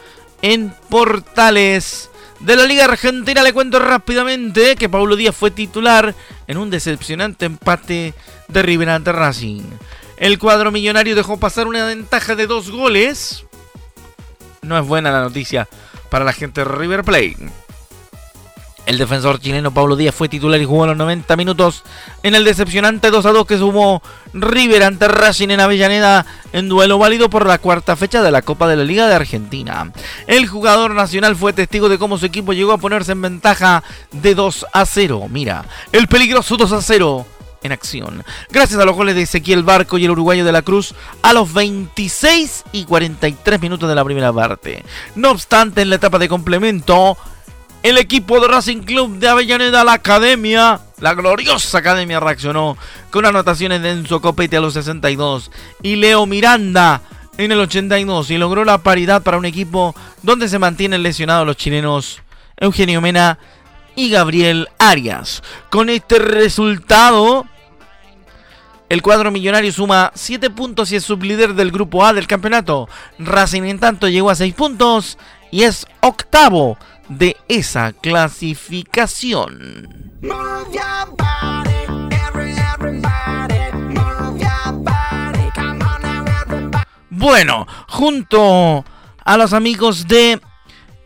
en 0.43 0.75
Portales. 0.89 2.11
De 2.41 2.57
la 2.57 2.67
Liga 2.67 2.85
Argentina 2.85 3.43
le 3.43 3.53
cuento 3.53 3.79
rápidamente 3.79 4.77
que 4.77 4.89
Pablo 4.89 5.15
Díaz 5.15 5.35
fue 5.35 5.53
titular 5.53 6.15
en 6.49 6.59
un 6.59 6.71
decepcionante 6.71 7.47
empate 7.47 8.15
de 8.49 8.63
River 8.63 8.91
ante 8.91 9.13
Racing. 9.13 9.63
El 10.17 10.39
cuadro 10.39 10.73
millonario 10.73 11.17
dejó 11.17 11.39
pasar 11.39 11.67
una 11.67 11.85
ventaja 11.85 12.35
de 12.35 12.47
dos 12.47 12.71
goles. 12.71 13.45
No 14.61 14.79
es 14.79 14.87
buena 14.87 15.11
la 15.11 15.23
noticia 15.23 15.69
para 16.11 16.25
la 16.25 16.33
gente 16.33 16.61
de 16.61 16.65
River 16.67 17.05
Plate. 17.05 17.49
El 18.85 18.99
defensor 18.99 19.39
chileno 19.41 19.73
Pablo 19.73 19.95
Díaz 19.95 20.15
fue 20.15 20.29
titular 20.29 20.61
y 20.61 20.65
jugó 20.65 20.87
los 20.87 20.97
90 20.97 21.37
minutos 21.37 21.85
en 22.25 22.35
el 22.35 22.45
decepcionante 22.45 23.11
2 23.11 23.27
a 23.27 23.31
2 23.31 23.47
que 23.47 23.57
sumó 23.57 24.03
River 24.35 24.83
ante 24.83 25.07
Racing 25.07 25.51
en 25.51 25.61
Avellaneda 25.61 26.27
en 26.53 26.69
duelo 26.69 26.99
válido 26.99 27.31
por 27.31 27.47
la 27.47 27.59
cuarta 27.59 27.95
fecha 27.95 28.23
de 28.23 28.33
la 28.33 28.43
Copa 28.43 28.67
de 28.67 28.77
la 28.77 28.85
Liga 28.85 29.07
de 29.07 29.15
Argentina. 29.15 29.93
El 30.27 30.49
jugador 30.49 30.95
nacional 30.95 31.37
fue 31.37 31.53
testigo 31.53 31.89
de 31.89 31.99
cómo 31.99 32.19
su 32.19 32.27
equipo 32.27 32.53
llegó 32.53 32.73
a 32.73 32.79
ponerse 32.79 33.13
en 33.13 33.23
ventaja 33.23 33.85
de 34.11 34.35
2 34.35 34.67
a 34.73 34.85
0. 34.85 35.29
Mira, 35.31 35.65
el 35.93 36.09
peligroso 36.09 36.57
2 36.57 36.73
a 36.73 36.83
0 36.83 37.27
en 37.63 37.73
acción. 37.73 38.25
Gracias 38.51 38.81
a 38.81 38.85
los 38.85 38.97
goles 38.97 39.15
de 39.15 39.23
Ezequiel 39.23 39.63
Barco 39.63 39.97
y 39.97 40.05
el 40.05 40.11
uruguayo 40.11 40.45
de 40.45 40.53
la 40.53 40.63
Cruz 40.63 40.95
a 41.23 41.33
los 41.33 41.53
26 41.53 42.65
y 42.73 42.85
43 42.85 43.61
minutos 43.61 43.89
de 43.89 43.95
la 43.95 44.05
primera 44.05 44.33
parte. 44.33 44.85
No 45.15 45.31
obstante, 45.31 45.83
en 45.83 45.91
la 45.91 45.97
etapa 45.97 46.19
de 46.19 46.29
complemento, 46.29 47.17
el 47.83 47.99
equipo 47.99 48.41
de 48.41 48.49
Racing 48.49 48.83
Club 48.83 49.19
de 49.19 49.29
Avellaneda, 49.29 49.85
la 49.85 49.95
academia, 49.95 50.81
la 51.01 51.15
gloriosa 51.15 51.79
academia 51.79 52.21
reaccionó 52.21 52.77
con 53.11 53.27
anotaciones 53.27 53.83
de 53.83 53.91
Enzo 53.91 54.21
Copete 54.21 54.57
a 54.57 54.61
los 54.61 54.75
62 54.75 55.51
y 55.83 55.97
Leo 55.97 56.27
Miranda 56.27 57.03
en 57.39 57.51
el 57.51 57.59
82 57.59 58.31
y 58.31 58.39
logró 58.39 58.65
la 58.65 58.79
paridad 58.79 59.23
para 59.23 59.39
un 59.39 59.47
equipo 59.47 59.97
donde 60.23 60.49
se 60.49 60.61
mantienen 60.61 61.03
lesionados 61.03 61.47
los 61.47 61.57
chilenos 61.57 62.21
Eugenio 62.57 63.01
Mena 63.01 63.39
y 63.97 64.11
Gabriel 64.11 64.69
Arias. 64.79 65.43
Con 65.69 65.91
este 65.91 66.21
resultado, 66.21 67.47
el 68.89 69.03
cuadro 69.03 69.33
millonario 69.33 69.73
suma 69.73 70.13
7 70.15 70.51
puntos 70.51 70.93
y 70.93 70.97
es 70.97 71.05
sublíder 71.05 71.55
del 71.55 71.73
grupo 71.73 72.05
A 72.05 72.13
del 72.13 72.29
campeonato. 72.29 72.89
Racing 73.19 73.63
en 73.63 73.81
tanto 73.81 74.09
llegó 74.09 74.31
a 74.31 74.37
6 74.37 74.55
puntos 74.55 75.19
y 75.51 75.65
es 75.65 75.87
octavo 76.01 76.79
de 77.19 77.37
esa 77.49 77.93
clasificación. 77.93 80.13
Bueno, 87.11 87.67
junto 87.89 88.85
a 89.25 89.37
los 89.37 89.53
amigos 89.53 90.09
de 90.09 90.41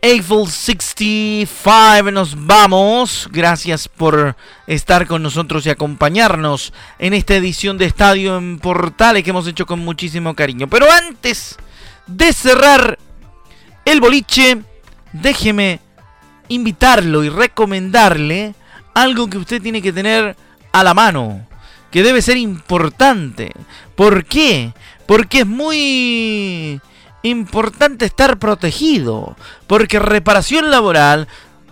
Eiffel 0.01 0.47
65 0.47 2.11
nos 2.11 2.45
vamos. 2.45 3.27
Gracias 3.31 3.87
por 3.87 4.35
estar 4.67 5.07
con 5.07 5.23
nosotros 5.23 5.65
y 5.65 5.69
acompañarnos 5.69 6.73
en 6.99 7.13
esta 7.13 7.35
edición 7.35 7.77
de 7.77 7.85
Estadio 7.85 8.37
en 8.37 8.59
Portales 8.59 9.23
que 9.23 9.31
hemos 9.31 9.47
hecho 9.47 9.65
con 9.65 9.79
muchísimo 9.79 10.35
cariño. 10.35 10.67
Pero 10.67 10.91
antes 10.91 11.57
de 12.07 12.31
cerrar 12.31 12.97
el 13.85 14.01
boliche, 14.01 14.57
déjeme 15.13 15.79
invitarlo 16.49 17.23
y 17.23 17.29
recomendarle 17.29 18.55
algo 18.93 19.29
que 19.29 19.37
usted 19.37 19.61
tiene 19.61 19.81
que 19.81 19.93
tener 19.93 20.35
a 20.71 20.83
la 20.83 20.93
mano, 20.93 21.45
que 21.91 22.03
debe 22.03 22.21
ser 22.21 22.37
importante. 22.37 23.51
¿Por 23.95 24.25
qué? 24.25 24.73
Porque 25.05 25.39
es 25.39 25.47
muy 25.47 26.81
importante 27.23 28.05
estar 28.05 28.37
protegido, 28.37 29.35
porque 29.67 29.99
reparación 29.99 30.71
laboral 30.71 31.27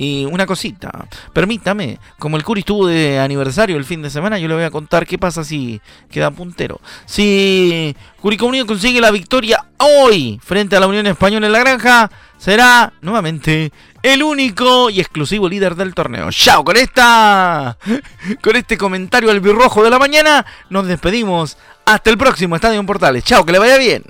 y 0.00 0.24
una 0.24 0.46
cosita, 0.46 0.90
permítame, 1.34 1.98
como 2.18 2.38
el 2.38 2.42
Curi 2.42 2.60
estuvo 2.60 2.86
de 2.86 3.18
aniversario 3.18 3.76
el 3.76 3.84
fin 3.84 4.00
de 4.00 4.08
semana, 4.08 4.38
yo 4.38 4.48
le 4.48 4.54
voy 4.54 4.64
a 4.64 4.70
contar 4.70 5.06
qué 5.06 5.18
pasa 5.18 5.44
si 5.44 5.78
queda 6.10 6.30
puntero. 6.30 6.80
Si 7.04 7.94
Curicó 8.18 8.46
Unido 8.46 8.64
consigue 8.64 8.98
la 8.98 9.10
victoria 9.10 9.62
hoy 9.76 10.40
frente 10.42 10.74
a 10.74 10.80
la 10.80 10.86
Unión 10.86 11.06
Española 11.06 11.48
en 11.48 11.52
la 11.52 11.58
Granja, 11.58 12.10
será 12.38 12.94
nuevamente 13.02 13.72
el 14.02 14.22
único 14.22 14.90
y 14.90 15.00
exclusivo 15.00 15.48
líder 15.48 15.74
del 15.74 15.94
torneo. 15.94 16.30
Chao, 16.30 16.64
con 16.64 16.76
esta 16.76 17.76
con 18.42 18.56
este 18.56 18.78
comentario 18.78 19.30
al 19.30 19.40
birrojo 19.40 19.82
de 19.82 19.90
la 19.90 19.98
mañana 19.98 20.46
nos 20.68 20.86
despedimos. 20.86 21.56
Hasta 21.84 22.10
el 22.10 22.18
próximo 22.18 22.54
Estadio 22.54 22.78
en 22.78 22.86
Portales. 22.86 23.24
Chao, 23.24 23.44
que 23.44 23.52
le 23.52 23.58
vaya 23.58 23.76
bien. 23.76 24.04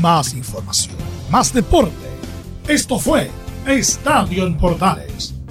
Más 0.00 0.32
información, 0.34 0.94
más 1.28 1.52
deporte. 1.52 1.92
Esto 2.68 3.00
fue 3.00 3.30
Estadio 3.66 4.46
en 4.46 4.56
Portales, 4.56 5.34